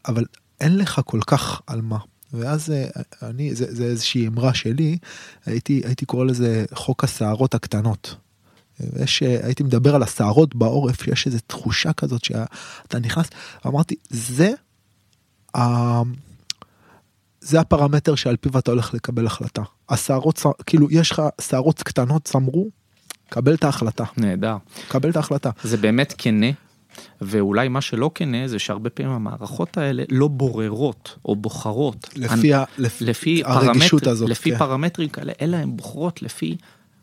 [0.09, 0.25] אבל
[0.61, 1.99] אין לך כל כך על מה
[2.33, 2.87] ואז אה,
[3.23, 4.99] אני, זה, זה איזושהי אמרה שלי,
[5.47, 8.17] הייתי, הייתי קורא לזה חוק הסערות הקטנות.
[9.03, 13.27] יש, אה, הייתי מדבר על הסערות בעורף, שיש איזו תחושה כזאת שאתה נכנס,
[13.67, 14.51] אמרתי, זה,
[15.57, 15.61] ה,
[17.41, 19.63] זה הפרמטר שעל פיו אתה הולך לקבל החלטה.
[19.89, 22.69] השערות, צ- כאילו יש לך שערות קטנות צמרו,
[23.29, 24.57] קבל את ההחלטה, נהדר.
[24.89, 25.51] קבל את ההחלטה.
[25.63, 26.47] זה באמת כנה,
[27.21, 32.09] ואולי מה שלא כנה זה שהרבה פעמים המערכות האלה לא בוררות או בוחרות.
[32.17, 34.29] לפי, ה, לפ, לפי הרגישות פרמטר, הזאת.
[34.29, 34.59] לפי כן.
[34.59, 36.57] פרמטרים כאלה, אלא הן בוחרות לפי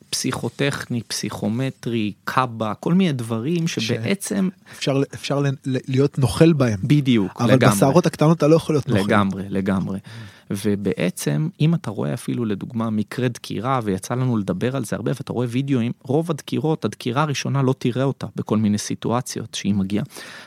[0.10, 7.76] פסיכוטכני, פסיכומטרי, קאבה, כל מיני דברים שבעצם, אפשר, אפשר להיות נוכל בהם, בדיוק, אבל לגמרי.
[7.76, 9.02] בשערות הקטנות אתה לא יכול להיות נוכל.
[9.02, 10.00] לגמרי, לגמרי.
[10.52, 15.34] ובעצם, אם אתה רואה אפילו לדוגמה מקרה דקירה, ויצא לנו לדבר על זה הרבה, ואתה
[15.34, 20.06] רואה וידאוים, רוב הדקירות, הדקירה הראשונה לא תראה אותה בכל מיני סיטואציות שהיא מגיעה.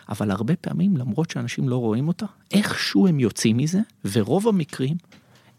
[0.09, 3.81] אבל הרבה פעמים, למרות שאנשים לא רואים אותה, איכשהו הם יוצאים מזה,
[4.13, 4.97] ורוב המקרים,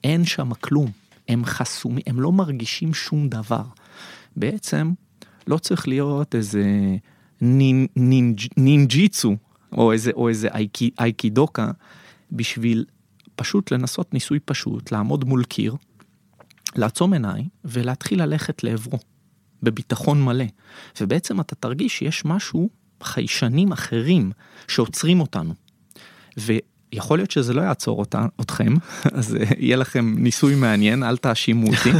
[0.03, 0.91] אין שם כלום.
[1.27, 3.63] הם חסומים, הם לא מרגישים שום דבר.
[4.35, 4.91] בעצם,
[5.47, 6.63] לא צריך להיות איזה
[7.41, 9.35] נינ, נינג', נינג'יצו,
[9.71, 11.71] או איזה, או איזה אייקי, אייקידוקה,
[12.31, 12.85] בשביל
[13.41, 15.75] פשוט לנסות ניסוי פשוט, לעמוד מול קיר,
[16.75, 18.99] לעצום עיניים ולהתחיל ללכת לעברו,
[19.63, 20.45] בביטחון מלא.
[21.01, 22.69] ובעצם אתה תרגיש שיש משהו,
[23.03, 24.31] חיישנים אחרים,
[24.67, 25.53] שעוצרים אותנו.
[26.37, 28.73] ויכול להיות שזה לא יעצור אותה, אתכם,
[29.17, 31.91] אז אה, יהיה לכם ניסוי מעניין, אל תאשימו אותי.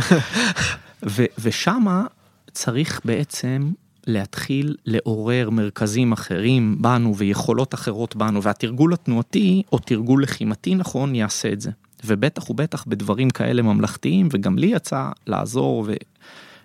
[1.16, 2.06] ו- ושמה
[2.52, 3.72] צריך בעצם
[4.08, 11.54] להתחיל לעורר מרכזים אחרים בנו ויכולות אחרות בנו, והתרגול התנועתי או תרגול לחימתי נכון יעשה
[11.54, 11.72] את זה.
[12.06, 15.86] ובטח ובטח בדברים כאלה ממלכתיים, וגם לי יצא לעזור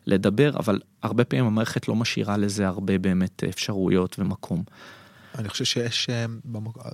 [0.06, 4.62] ולדבר, אבל הרבה פעמים המערכת לא משאירה לזה הרבה באמת אפשרויות ומקום.
[5.38, 6.26] אני חושב שיש, אה,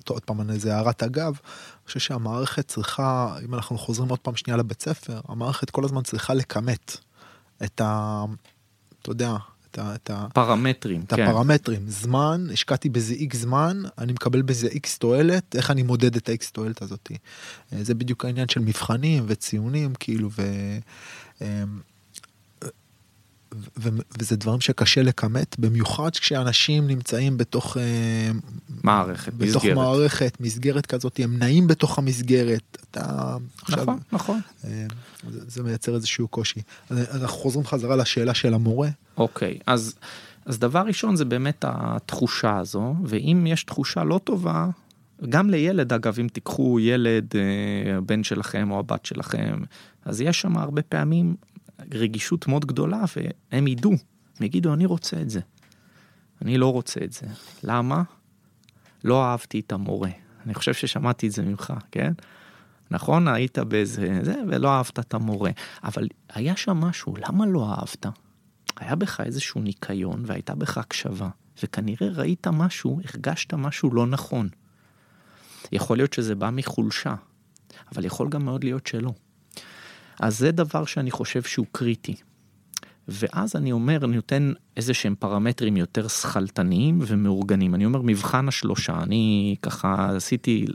[0.09, 4.57] עוד פעם, איזה הערת אגב, אני חושב שהמערכת צריכה, אם אנחנו חוזרים עוד פעם שנייה
[4.57, 6.97] לבית ספר, המערכת כל הזמן צריכה לכמת
[7.65, 8.25] את ה...
[9.03, 9.37] אתה יודע,
[9.79, 10.27] את ה...
[11.05, 11.23] את כן.
[11.23, 16.29] הפרמטרים, זמן, השקעתי בזה איקס זמן, אני מקבל בזה איקס תועלת, איך אני מודד את
[16.29, 17.17] האיקס תועלת הזאתי.
[17.73, 20.43] אה, זה בדיוק העניין של מבחנים וציונים, כאילו, ו...
[23.53, 28.31] ו- ו- וזה דברים שקשה לכמת, במיוחד כשאנשים נמצאים בתוך, אה,
[28.85, 29.77] מערכת, בתוך מסגרת.
[29.77, 34.41] מערכת, מסגרת כזאת, הם נעים בתוך המסגרת, אתה עכשיו, נכון, נכון.
[34.65, 34.87] אה,
[35.31, 36.61] זה, זה מייצר איזשהו קושי.
[36.91, 38.89] אנחנו חוזרים חזרה לשאלה של המורה.
[39.17, 39.95] אוקיי, אז,
[40.47, 44.69] אז דבר ראשון זה באמת התחושה הזו, ואם יש תחושה לא טובה,
[45.29, 49.63] גם לילד אגב, אם תיקחו ילד, אה, הבן שלכם או הבת שלכם,
[50.05, 51.35] אז יש שם הרבה פעמים
[51.95, 53.93] רגישות מאוד גדולה, והם ידעו,
[54.39, 55.41] הם יגידו, אני רוצה את זה.
[56.43, 57.27] אני לא רוצה את זה.
[57.65, 58.03] למה?
[59.05, 60.11] לא אהבתי את המורה.
[60.47, 62.13] אני חושב ששמעתי את זה ממך, כן?
[62.91, 65.51] נכון, היית באיזה זה, ולא אהבת את המורה.
[65.85, 68.07] אבל היה שם משהו, למה לא אהבת?
[68.77, 71.29] היה בך איזשהו ניקיון והייתה בך הקשבה,
[71.63, 74.49] וכנראה ראית משהו, הרגשת משהו לא נכון.
[75.73, 77.15] יכול להיות שזה בא מחולשה,
[77.95, 79.13] אבל יכול גם מאוד להיות שלא.
[80.21, 82.15] אז זה דבר שאני חושב שהוא קריטי.
[83.09, 87.75] ואז אני אומר, אני נותן איזה שהם פרמטרים יותר שכלתניים ומאורגנים.
[87.75, 90.67] אני אומר, מבחן השלושה, אני ככה עשיתי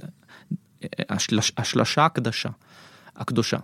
[1.09, 2.49] השלש, השלשה הקדשה,
[3.15, 3.57] הקדושה.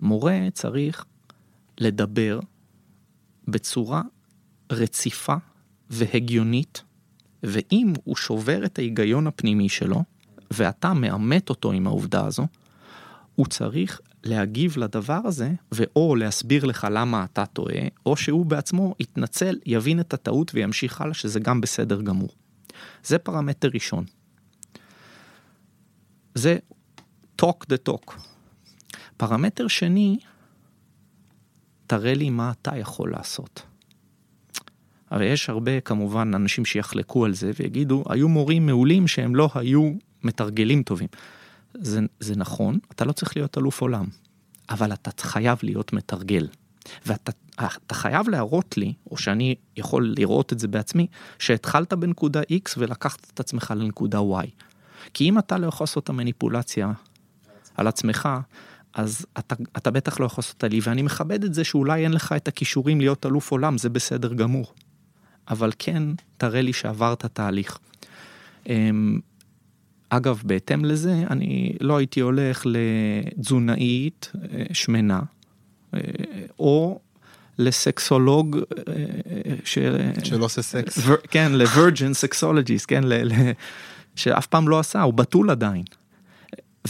[0.00, 1.04] מורה צריך
[1.78, 2.40] לדבר
[3.48, 4.02] בצורה
[4.72, 5.34] רציפה
[5.90, 6.82] והגיונית,
[7.42, 10.04] ואם הוא שובר את ההיגיון הפנימי שלו,
[10.50, 12.46] ואתה מאמת אותו עם העובדה הזו,
[13.34, 19.58] הוא צריך להגיב לדבר הזה, ואו להסביר לך למה אתה טועה, או שהוא בעצמו יתנצל,
[19.66, 22.28] יבין את הטעות וימשיך הלאה, שזה גם בסדר גמור.
[23.04, 24.04] זה פרמטר ראשון.
[26.34, 26.58] זה
[27.42, 28.12] talk the talk.
[29.16, 30.18] פרמטר שני,
[31.86, 33.62] תראה לי מה אתה יכול לעשות.
[35.10, 39.92] הרי יש הרבה כמובן אנשים שיחלקו על זה ויגידו, היו מורים מעולים שהם לא היו
[40.22, 41.08] מתרגלים טובים.
[41.74, 44.06] זה, זה נכון, אתה לא צריך להיות אלוף עולם,
[44.70, 46.48] אבל אתה חייב להיות מתרגל.
[47.06, 51.06] ואתה אתה חייב להראות לי, או שאני יכול לראות את זה בעצמי,
[51.38, 54.46] שהתחלת בנקודה X ולקחת את עצמך לנקודה Y.
[55.14, 56.92] כי אם אתה לא יכול לעשות את המניפולציה
[57.76, 58.28] על עצמך,
[58.94, 62.12] אז אתה, אתה בטח לא יכול לעשות אותה לי, ואני מכבד את זה שאולי אין
[62.12, 64.72] לך את הכישורים להיות אלוף עולם, זה בסדר גמור.
[65.48, 66.02] אבל כן,
[66.36, 67.78] תראה לי שעברת תהליך.
[70.16, 75.20] אגב, בהתאם לזה, אני לא הייתי הולך לתזונאית אה, שמנה,
[75.94, 76.00] אה,
[76.58, 77.00] או
[77.58, 78.58] לסקסולוג
[78.88, 78.94] אה,
[79.64, 79.78] ש...
[80.24, 80.98] שלא עושה סקס.
[81.06, 83.12] ור- כן, לוורג'ן סקסולוגיסט, כן, ל...
[83.32, 83.52] ל...
[84.16, 85.84] שאף פעם לא עשה, הוא בתול עדיין.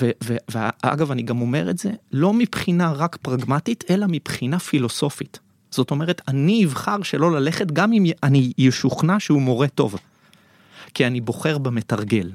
[0.00, 5.38] ו- ו- ואגב, אני גם אומר את זה לא מבחינה רק פרגמטית, אלא מבחינה פילוסופית.
[5.70, 9.96] זאת אומרת, אני אבחר שלא ללכת גם אם אני ישוכנע שהוא מורה טוב.
[10.94, 12.30] כי אני בוחר במתרגל.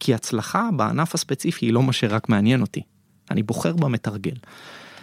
[0.00, 2.82] כי הצלחה בענף הספציפי היא לא מה שרק מעניין אותי.
[3.30, 4.34] אני בוחר במתרגל.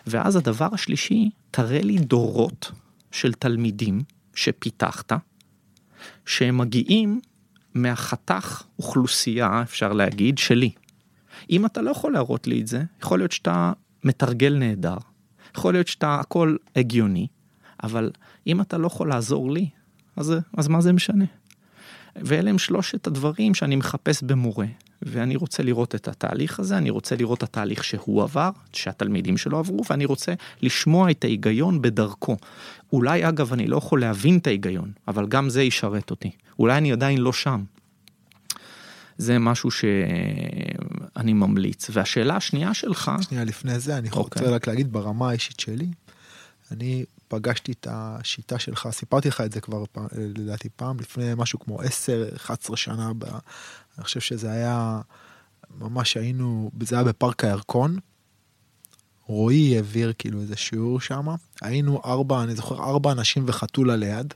[0.07, 2.71] ואז הדבר השלישי, תראה לי דורות
[3.11, 4.01] של תלמידים
[4.35, 5.13] שפיתחת,
[6.25, 7.19] שהם מגיעים
[7.73, 10.71] מהחתך אוכלוסייה, אפשר להגיד, שלי.
[11.49, 13.73] אם אתה לא יכול להראות לי את זה, יכול להיות שאתה
[14.03, 14.97] מתרגל נהדר,
[15.55, 17.27] יכול להיות שאתה הכל הגיוני,
[17.83, 18.11] אבל
[18.47, 19.69] אם אתה לא יכול לעזור לי,
[20.15, 21.25] אז, אז מה זה משנה?
[22.15, 24.65] ואלה הם שלושת הדברים שאני מחפש במורה.
[25.01, 29.59] ואני רוצה לראות את התהליך הזה, אני רוצה לראות את התהליך שהוא עבר, שהתלמידים שלו
[29.59, 32.37] עברו, ואני רוצה לשמוע את ההיגיון בדרכו.
[32.93, 36.31] אולי אגב אני לא יכול להבין את ההיגיון, אבל גם זה ישרת אותי.
[36.59, 37.63] אולי אני עדיין לא שם.
[39.17, 41.89] זה משהו שאני ממליץ.
[41.93, 43.11] והשאלה השנייה שלך...
[43.21, 44.15] שנייה לפני זה, אני okay.
[44.15, 44.53] רוצה אוקיי.
[44.53, 45.87] רק להגיד ברמה האישית שלי,
[46.71, 49.83] אני פגשתי את השיטה שלך, סיפרתי לך את זה כבר
[50.17, 53.23] לדעתי פעם, לפני משהו כמו 10-11 שנה, ב,
[53.97, 55.01] אני חושב שזה היה,
[55.77, 57.99] ממש היינו, זה היה בפארק הירקון.
[59.27, 61.27] רועי העביר כאילו איזה שיעור שם,
[61.61, 64.33] היינו ארבע, אני זוכר ארבע אנשים וחתולה ליד,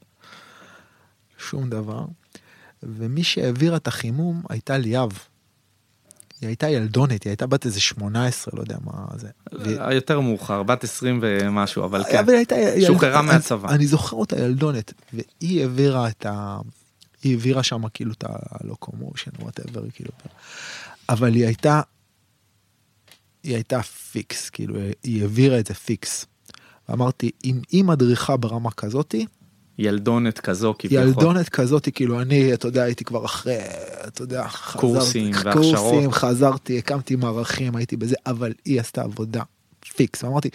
[1.37, 2.05] שום דבר,
[2.83, 5.19] ומי שהעבירה את החימום הייתה ליאב.
[6.41, 9.29] היא הייתה ילדונת, היא הייתה בת איזה 18, לא יודע מה זה.
[9.91, 12.55] יותר מאוחר, בת 20 ומשהו, אבל כן, אבל הייתה,
[12.87, 13.69] שוחררה מהצבא.
[13.69, 16.57] אני זוכר אותה ילדונת, והיא העבירה את ה...
[17.23, 20.11] היא העבירה שם כאילו את ה locomotion, whatever, כאילו.
[21.09, 21.81] אבל היא הייתה,
[23.43, 26.25] היא הייתה פיקס, כאילו, היא העבירה את זה פיקס.
[26.89, 29.25] ואמרתי, אם היא מדריכה ברמה כזאתי,
[29.80, 31.07] ילדונת כזו כביכול.
[31.07, 33.57] ילדונת כזאת, כאילו אני, אתה יודע, הייתי כבר אחרי,
[34.07, 35.91] אתה יודע, קורסים חזרתי, והכשרות.
[35.91, 39.43] קורסים, חזרתי, הקמתי מערכים, הייתי בזה, אבל היא עשתה עבודה
[39.95, 40.23] פיקס.
[40.23, 40.49] ואמרתי,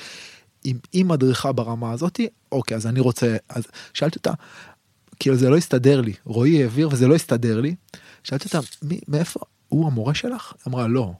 [0.65, 3.65] אם היא מדריכה ברמה הזאתי, אוקיי, אז אני רוצה, אז
[3.95, 4.33] שאלתי אותה,
[5.21, 7.75] כאילו זה לא הסתדר לי, רועי העביר וזה לא הסתדר לי.
[8.25, 10.53] שאלתי אותה, מי, מאיפה, הוא המורה שלך?
[10.69, 11.13] אמרה, לא,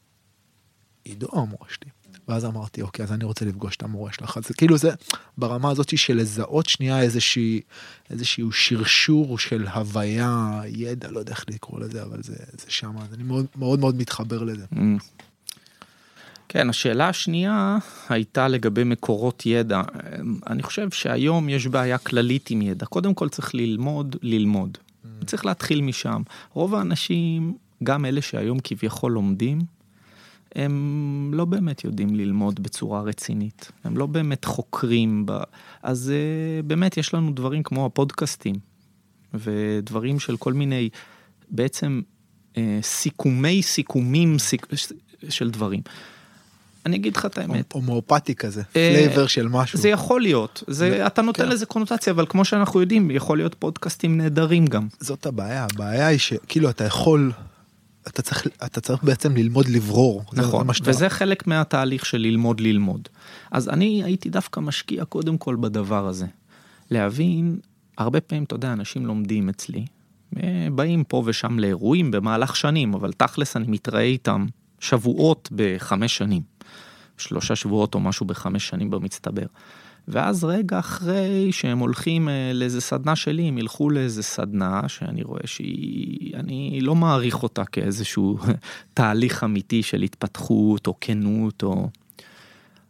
[1.05, 1.91] עידו המורה שלי.
[2.29, 4.91] ואז אמרתי אוקיי אז אני רוצה לפגוש את המורה שלך אז כאילו זה
[5.39, 7.61] ברמה הזאת של לזהות שנייה איזושהי
[8.11, 13.23] איזשהו שרשור של הוויה ידע לא יודע איך לקרוא לזה אבל זה זה שם אני
[13.23, 14.65] מאוד מאוד מאוד מתחבר לזה.
[14.73, 14.77] Mm.
[16.49, 19.83] כן השאלה השנייה הייתה לגבי מקורות ידע
[20.47, 25.25] אני חושב שהיום יש בעיה כללית עם ידע קודם כל צריך ללמוד ללמוד mm.
[25.27, 26.23] צריך להתחיל משם
[26.53, 29.74] רוב האנשים גם אלה שהיום כביכול לומדים
[30.55, 35.39] הם לא באמת יודעים ללמוד בצורה רצינית, הם לא באמת חוקרים, ב...
[35.83, 38.55] אז uh, באמת יש לנו דברים כמו הפודקאסטים,
[39.35, 40.89] ודברים של כל מיני,
[41.51, 42.03] בעצם
[42.53, 44.67] uh, סיכומי סיכומים סיק...
[45.29, 45.81] של דברים.
[46.87, 47.73] אני אגיד לך את האמת.
[47.73, 49.79] הומאופתי כזה, flavor של משהו.
[49.79, 51.49] זה יכול להיות, זה, אתה נותן כן.
[51.49, 54.89] לזה קונוטציה, אבל כמו שאנחנו יודעים, יכול להיות פודקאסטים נהדרים גם.
[55.01, 57.33] זאת הבעיה, הבעיה היא שכאילו אתה יכול
[58.09, 60.25] אתה צריך, אתה צריך בעצם ללמוד לברור.
[60.33, 63.09] נכון, זה וזה חלק מהתהליך של ללמוד ללמוד.
[63.51, 66.27] אז אני הייתי דווקא משקיע קודם כל בדבר הזה.
[66.91, 67.59] להבין,
[67.99, 69.85] הרבה פעמים, אתה יודע, אנשים לומדים אצלי,
[70.37, 74.47] אה, באים פה ושם לאירועים במהלך שנים, אבל תכלס אני מתראה איתם
[74.81, 76.43] שבועות בחמש שנים.
[77.19, 79.47] שלושה שבועות או משהו בחמש שנים במצטבר.
[80.09, 85.41] ואז רגע אחרי שהם הולכים אה, לאיזה סדנה שלי, הם ילכו לאיזה סדנה שאני רואה
[85.45, 88.39] שהיא, אני לא מעריך אותה כאיזשהו
[88.95, 91.89] תהליך אמיתי של התפתחות או כנות או...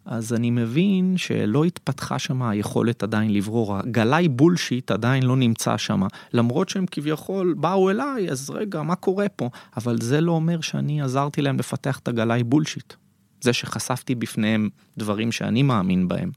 [0.07, 6.03] אז אני מבין שלא התפתחה שם היכולת עדיין לברור, הגלאי בולשיט עדיין לא נמצא שם,
[6.33, 9.51] למרות שהם כביכול באו אליי, אז רגע, מה קורה פה?
[9.77, 12.95] אבל זה לא אומר שאני עזרתי להם לפתח את הגלאי בולשיט.
[13.41, 16.31] זה שחשפתי בפניהם דברים שאני מאמין בהם.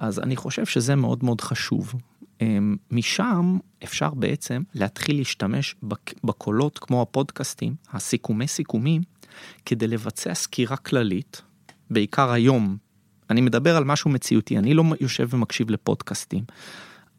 [0.00, 1.94] אז אני חושב שזה מאוד מאוד חשוב.
[2.40, 5.74] אמ, משם אפשר בעצם להתחיל להשתמש
[6.24, 9.02] בקולות כמו הפודקאסטים, הסיכומי סיכומים,
[9.66, 11.42] כדי לבצע סקירה כללית,
[11.90, 12.76] בעיקר היום.
[13.30, 16.44] אני מדבר על משהו מציאותי, אני לא יושב ומקשיב לפודקאסטים,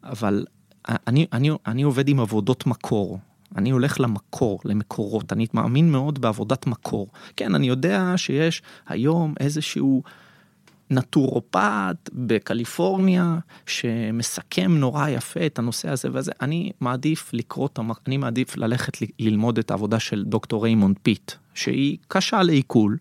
[0.02, 0.44] אבל
[0.88, 3.18] אני, אני, אני עובד עם עבודות מקור.
[3.56, 7.08] אני הולך למקור, למקורות, אני מאמין מאוד בעבודת מקור.
[7.36, 10.02] כן, אני יודע שיש היום איזשהו
[10.92, 17.90] נטורופת בקליפורניה שמסכם נורא יפה את הנושא הזה וזה אני מעדיף לקרוא את המ...
[18.06, 22.96] אני מעדיף ללכת ללמוד את העבודה של דוקטור ריימונד פיט שהיא קשה לעיכול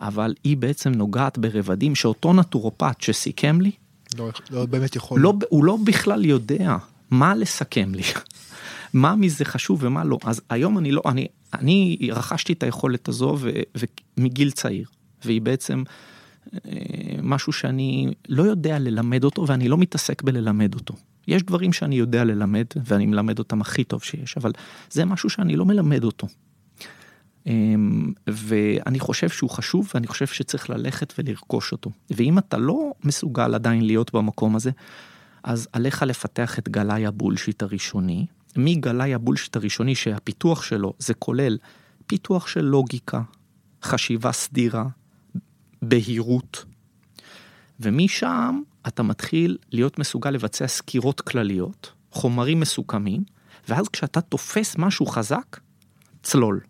[0.00, 3.70] אבל היא בעצם נוגעת ברבדים שאותו נטורופת שסיכם לי.
[4.18, 5.20] לא, לא באמת יכול.
[5.20, 6.76] לא, הוא לא בכלל יודע
[7.10, 8.02] מה לסכם לי.
[8.94, 13.38] מה מזה חשוב ומה לא אז היום אני לא אני אני רכשתי את היכולת הזו
[14.16, 14.88] ומגיל צעיר
[15.24, 15.82] והיא בעצם
[17.22, 20.94] משהו שאני לא יודע ללמד אותו ואני לא מתעסק בללמד אותו.
[21.28, 24.52] יש דברים שאני יודע ללמד ואני מלמד אותם הכי טוב שיש, אבל
[24.90, 26.26] זה משהו שאני לא מלמד אותו.
[27.46, 31.90] אמ, ואני חושב שהוא חשוב ואני חושב שצריך ללכת ולרכוש אותו.
[32.10, 34.70] ואם אתה לא מסוגל עדיין להיות במקום הזה,
[35.44, 38.26] אז עליך לפתח את גלאי הבולשיט הראשוני.
[38.56, 41.58] מגלאי הבולשיט הראשוני שהפיתוח שלו זה כולל
[42.06, 43.22] פיתוח של לוגיקה,
[43.82, 44.86] חשיבה סדירה,
[45.82, 46.64] בהירות.
[47.80, 53.24] ומשם אתה מתחיל להיות מסוגל לבצע סקירות כלליות, חומרים מסוכמים,
[53.68, 55.60] ואז כשאתה תופס משהו חזק,
[56.22, 56.60] צלול.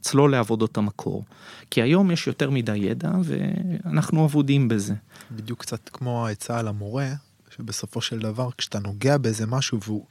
[0.00, 1.24] צלול לעבודות המקור.
[1.70, 4.94] כי היום יש יותר מדי ידע ואנחנו אבודים בזה.
[5.30, 7.12] בדיוק קצת כמו העצה על המורה,
[7.50, 10.06] שבסופו של דבר כשאתה נוגע באיזה משהו והוא...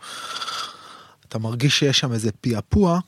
[1.27, 2.99] אתה מרגיש שיש שם איזה פעפוע,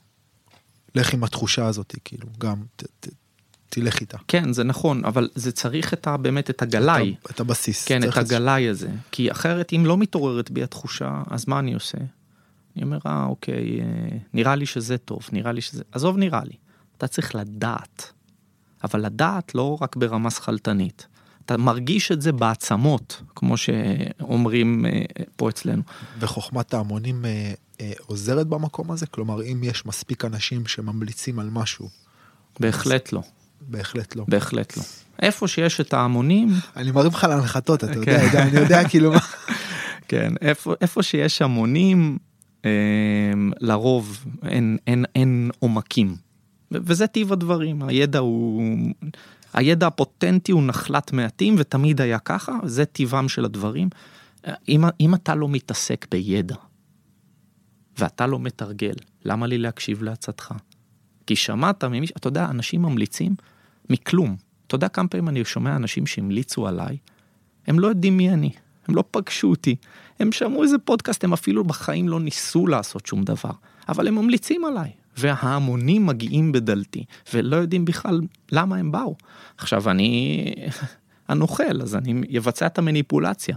[0.95, 3.07] לך עם התחושה הזאת, כאילו, גם ת, ת,
[3.73, 4.17] תלך איתה.
[4.27, 7.15] כן, זה נכון, אבל זה צריך את ה, באמת את הגלאי.
[7.25, 7.85] את, את הבסיס.
[7.85, 8.17] כן, את.
[8.17, 8.89] הגלאי הזה.
[9.11, 11.97] כי אחרת, אם לא מתעוררת בי התחושה, אז מה אני עושה?
[12.75, 15.83] אני אומר, אה, אוקיי, אה, נראה לי שזה טוב, נראה לי שזה...
[15.91, 16.55] עזוב, נראה לי.
[16.97, 18.11] אתה צריך לדעת.
[18.83, 21.07] אבל לדעת לא רק ברמה שכלתנית.
[21.45, 25.01] אתה מרגיש את זה בעצמות, כמו שאומרים אה,
[25.35, 25.81] פה אצלנו.
[26.19, 29.05] וחוכמת ההמונים אה, עוזרת במקום הזה?
[29.07, 31.89] כלומר, אם יש מספיק אנשים שממליצים על משהו.
[32.59, 33.21] בהחלט לא.
[33.67, 34.25] בהחלט לא.
[34.27, 34.83] בהחלט לא.
[35.21, 36.49] איפה שיש את ההמונים...
[36.75, 38.37] אני מרים לך להנחתות, אתה יודע, כן.
[38.37, 39.19] אני יודע כאילו מה...
[40.07, 42.17] כן, איפה, איפה שיש המונים,
[42.65, 42.71] אה,
[43.59, 46.15] לרוב אין, אין, אין עומקים.
[46.71, 48.63] וזה טיב הדברים, הידע הוא...
[49.53, 53.89] הידע הפוטנטי הוא נחלת מעטים ותמיד היה ככה, זה טיבם של הדברים.
[54.69, 56.55] אם, אם אתה לא מתעסק בידע
[57.97, 58.93] ואתה לא מתרגל,
[59.25, 60.53] למה לי להקשיב לעצתך?
[61.27, 63.35] כי שמעת ממי, אתה יודע, אנשים ממליצים
[63.91, 64.35] מכלום.
[64.67, 66.97] אתה יודע כמה פעמים אני שומע אנשים שהמליצו עליי,
[67.67, 68.51] הם לא יודעים מי אני,
[68.87, 69.75] הם לא פגשו אותי,
[70.19, 73.51] הם שמעו איזה פודקאסט, הם אפילו בחיים לא ניסו לעשות שום דבר,
[73.89, 79.15] אבל הם ממליצים עליי, וההמונים מגיעים בדלתי, ולא יודעים בכלל למה הם באו.
[79.57, 80.45] עכשיו אני
[81.27, 83.55] הנוכל, אז אני אבצע את המניפולציה.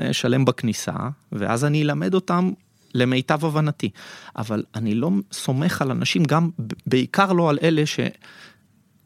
[0.00, 0.92] אשלם בכניסה,
[1.32, 2.50] ואז אני אלמד אותם
[2.94, 3.90] למיטב הבנתי.
[4.36, 6.50] אבל אני לא סומך על אנשים, גם
[6.86, 7.82] בעיקר לא על אלה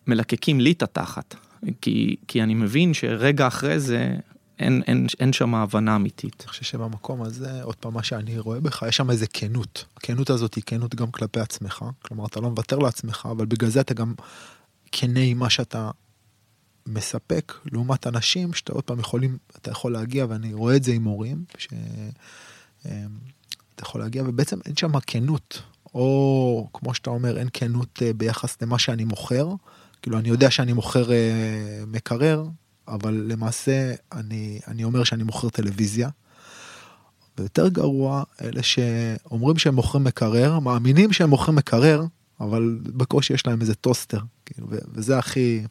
[0.06, 1.35] שמלקקים לי את התחת.
[1.81, 4.16] כי, כי אני מבין שרגע אחרי זה
[4.59, 6.36] אין, אין, אין שם הבנה אמיתית.
[6.40, 9.85] אני חושב שבמקום הזה, עוד פעם, מה שאני רואה בך, יש שם איזה כנות.
[9.97, 11.85] הכנות הזאת היא כנות גם כלפי עצמך.
[12.02, 14.14] כלומר, אתה לא מוותר לעצמך, אבל בגלל זה אתה גם
[14.93, 15.90] כנה עם מה שאתה
[16.86, 21.05] מספק, לעומת אנשים שאתה עוד פעם יכולים, אתה יכול להגיע, ואני רואה את זה עם
[21.05, 22.93] הורים, שאתה
[23.82, 25.62] יכול להגיע, ובעצם אין שם כנות.
[25.94, 29.48] או כמו שאתה אומר, אין כנות אה, ביחס למה שאני מוכר.
[30.02, 32.44] כאילו, אני יודע שאני מוכר אה, מקרר,
[32.89, 36.09] אבל למעשה אני, אני אומר שאני מוכר טלוויזיה.
[37.39, 42.05] ויותר גרוע, אלה שאומרים שהם מוכרים מקרר, מאמינים שהם מוכרים מקרר,
[42.40, 45.62] אבל בקושי יש להם איזה טוסטר, כאילו, וזה הכי...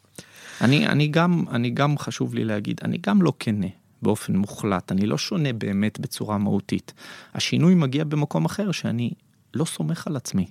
[0.62, 3.68] אני, אני גם, אני גם חשוב לי להגיד, אני גם לא כנה
[4.02, 6.94] באופן מוחלט, אני לא שונה באמת בצורה מהותית.
[7.34, 9.12] השינוי מגיע במקום אחר שאני
[9.54, 10.48] לא סומך על עצמי.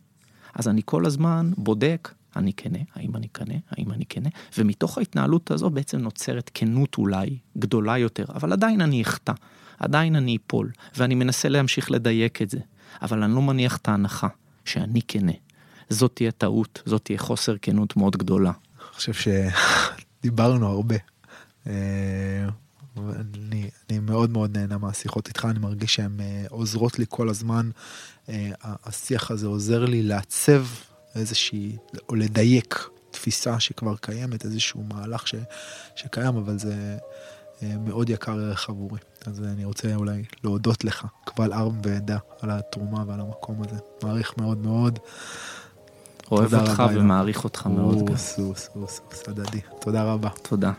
[0.55, 4.29] אז אני כל הזמן בודק אני כנה, האם אני כנה, האם אני כנה,
[4.59, 9.33] ומתוך ההתנהלות הזו בעצם נוצרת כנות אולי גדולה יותר, אבל עדיין אני אחטא,
[9.79, 12.59] עדיין אני אפול, ואני מנסה להמשיך לדייק את זה,
[13.03, 14.29] אבל אני לא מניח את ההנחה
[14.65, 15.33] שאני כנה.
[15.91, 18.51] זאת תהיה טעות, זאת תהיה חוסר כנות מאוד גדולה.
[18.51, 19.13] אני חושב
[20.21, 20.97] שדיברנו הרבה.
[21.67, 22.49] אה,
[22.97, 27.71] אני, אני מאוד מאוד נהנה מהשיחות איתך, אני מרגיש שהן אה, עוזרות לי כל הזמן.
[28.29, 30.65] אה, השיח הזה עוזר לי לעצב
[31.15, 31.77] איזושהי,
[32.09, 35.35] או לדייק תפיסה שכבר קיימת, איזשהו מהלך ש,
[35.97, 36.99] שקיים, אבל זה
[37.63, 38.99] אה, מאוד יקר ערך עבורי.
[39.27, 43.77] אז אני רוצה אולי להודות לך, קבל ארם ועדה, על התרומה ועל המקום הזה.
[44.03, 44.99] מעריך מאוד מאוד.
[46.31, 48.11] אוהב אותך ומעריך אותך מאוד.
[48.11, 49.61] אוס, אוס, אוס, הדדי.
[49.81, 50.29] תודה רבה.
[50.43, 50.73] תודה.